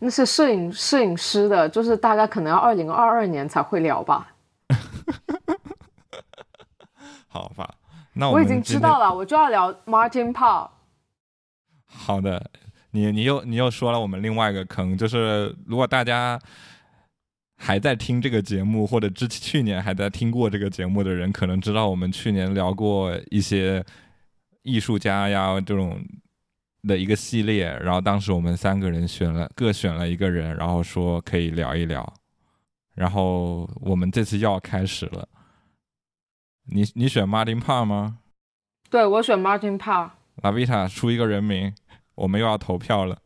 [0.00, 4.34] 那是摄影摄影师的，就是大概可能要二零二二年才会聊吧。
[7.26, 7.76] 好吧。
[8.18, 10.68] 那我已经知道了，我就要聊 Martin Paul。
[11.86, 12.50] 好的，
[12.90, 16.36] 你你又你又说了我们另外一个坑，就是如果大家
[17.56, 23.84] 还在听这个节目，或者之去年还在听过这个节目的人，可能知道我们去年聊过一些
[24.62, 26.04] 艺术家呀这种
[26.82, 32.12] 的一个系列，然后当时我们三个人选了各选了一个人，然后说可以聊一聊，
[32.96, 35.28] 然后我们这次又要开始了。
[36.70, 38.18] 你你选 Martin Parr 吗？
[38.90, 40.10] 对，我选 Martin Parr。
[40.42, 41.74] 拉维塔出一个人名，
[42.14, 43.18] 我们又要投票了。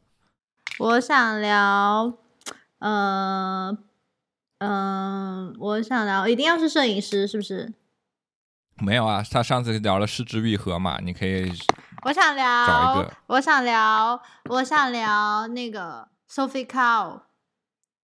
[0.78, 2.14] 我想聊，
[2.78, 3.76] 呃，
[4.58, 7.72] 嗯，我想聊，一定要是摄影师，是不是？
[8.78, 11.52] 没有啊，他上次聊了失之愈合嘛，你可以。
[12.04, 13.12] 我想聊，找一个。
[13.26, 17.20] 我想聊，我想聊那个 Sophie Carl，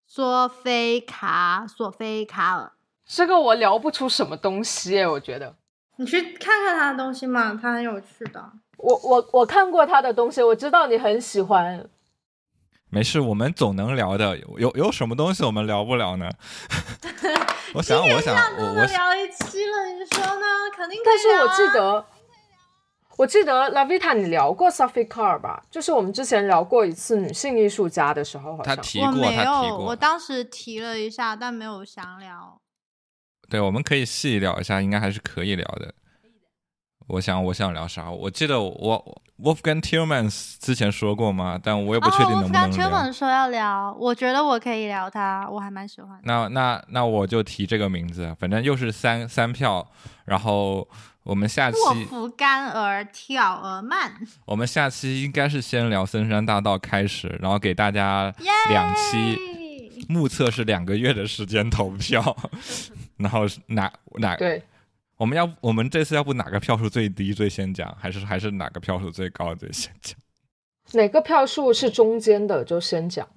[0.05, 2.71] 索菲卡，索菲卡尔。
[3.09, 5.55] 这个我聊不出什么东西，我觉得。
[5.97, 8.51] 你去看看他的东西嘛，他很有趣的。
[8.77, 11.89] 我我我看过他的东西，我知道你很喜欢。
[12.89, 14.37] 没事，我们总能聊的。
[14.37, 16.29] 有有什么东西我们聊不了呢？
[17.73, 20.45] 我想，我想，我我聊一期了，你说呢？
[20.75, 22.05] 肯定可以但是我记得，
[23.17, 25.63] 我记得 Lavita，你聊过 Sophie Carr 吧？
[25.69, 32.59] 就是我们之前聊过一次女性艺术家的时候，好像他提过，没有，我当时提了一下，但没有详聊。
[33.49, 35.93] 对，我们可以细聊一下，应该还是可以聊的。
[37.07, 38.09] 我想，我想聊啥？
[38.11, 41.59] 我记得我 Wolfgang Tillmans 之前说过吗？
[41.61, 42.87] 但我也不确定能不能聊。
[42.87, 46.19] Tillmans 说要聊，我觉得我可以聊他，我还蛮喜欢。
[46.23, 49.87] 那那那我就提这个名字，反正又是三三票。
[50.25, 50.87] 然后
[51.23, 54.13] 我们下期祸福干而跳而慢。
[54.45, 58.31] 我们下期应该是先聊森山大道开始，然后给大家
[58.69, 59.35] 两期，
[60.07, 62.37] 目测是两个月的时间投票。
[63.19, 64.63] 然后哪哪对，
[65.17, 70.17] 我们要我们这次要不哪个票数最低最先讲，还是还是哪个票数最高最先讲？
[70.93, 73.27] 哪个票数是中间的就先讲。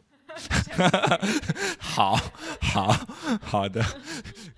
[1.78, 2.16] 好，
[2.62, 2.96] 好，
[3.42, 3.84] 好的，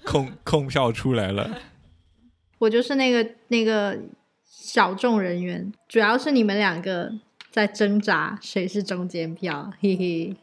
[0.04, 1.58] 空空票出来了。
[2.58, 3.98] 我就是那个那个
[4.44, 7.12] 小众人员，主要是你们两个
[7.50, 10.36] 在挣扎谁是中间票，嘿嘿。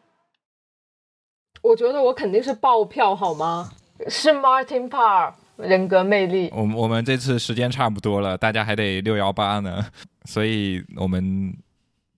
[1.61, 3.71] 我觉得我肯定是爆票，好吗？
[4.09, 6.49] 是 Martin Parr，人格魅力。
[6.53, 9.85] 我们我们这次时间差不多了，大家还得六幺八呢，
[10.25, 11.55] 所以我们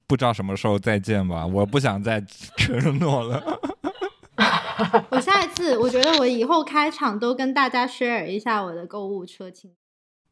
[0.07, 1.45] 不知道什么时候再见吧。
[1.45, 2.21] 我不想再
[2.57, 3.43] 承诺了。
[5.09, 9.71] 我下一次，我觉得我以后开场都跟大家 share 一下我的购物车清。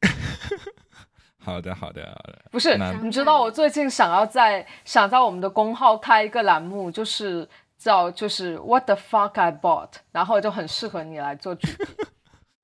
[1.38, 2.40] 好的，好的，好的。
[2.52, 7.48] 不是，你知道我最近想要在想在我们的公号开一个栏目，就是
[7.82, 11.76] 叫就是 What the fuck I bought，然后就很适合你来做主题。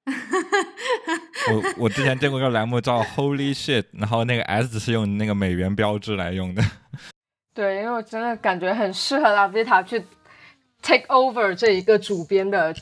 [1.49, 6.61] 我我之前见过一个栏目叫 Holy shit，然后那个 S 是用那个美元标志来用的。
[7.55, 10.05] 对，因为我真的感觉很适合拉维塔去
[10.84, 12.76] take over 这一个主编的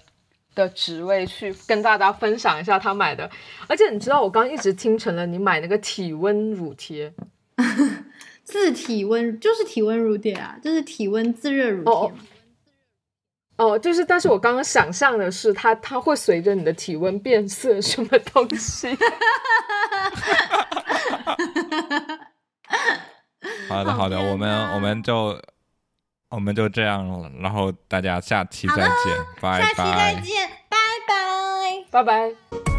[0.53, 3.31] 的职位，去跟大家分享一下他买的。
[3.67, 7.13] 而且你知道，我刚一直听成了你买那个体温乳贴。
[8.45, 12.11] 自体温就是体温乳贴啊，就是体温自热乳贴哦。
[13.57, 18.95] 哦，就是，但是我刚刚想象的是它，它会随着你的体温变色，什么东西？
[23.67, 25.41] 好的，好的，我们我们就
[26.29, 28.85] 我们就这样了，然后大家下期再见，
[29.41, 30.15] 拜拜下期再拜。
[30.21, 30.77] 见，拜
[31.07, 31.85] 拜。
[31.91, 32.74] 拜拜。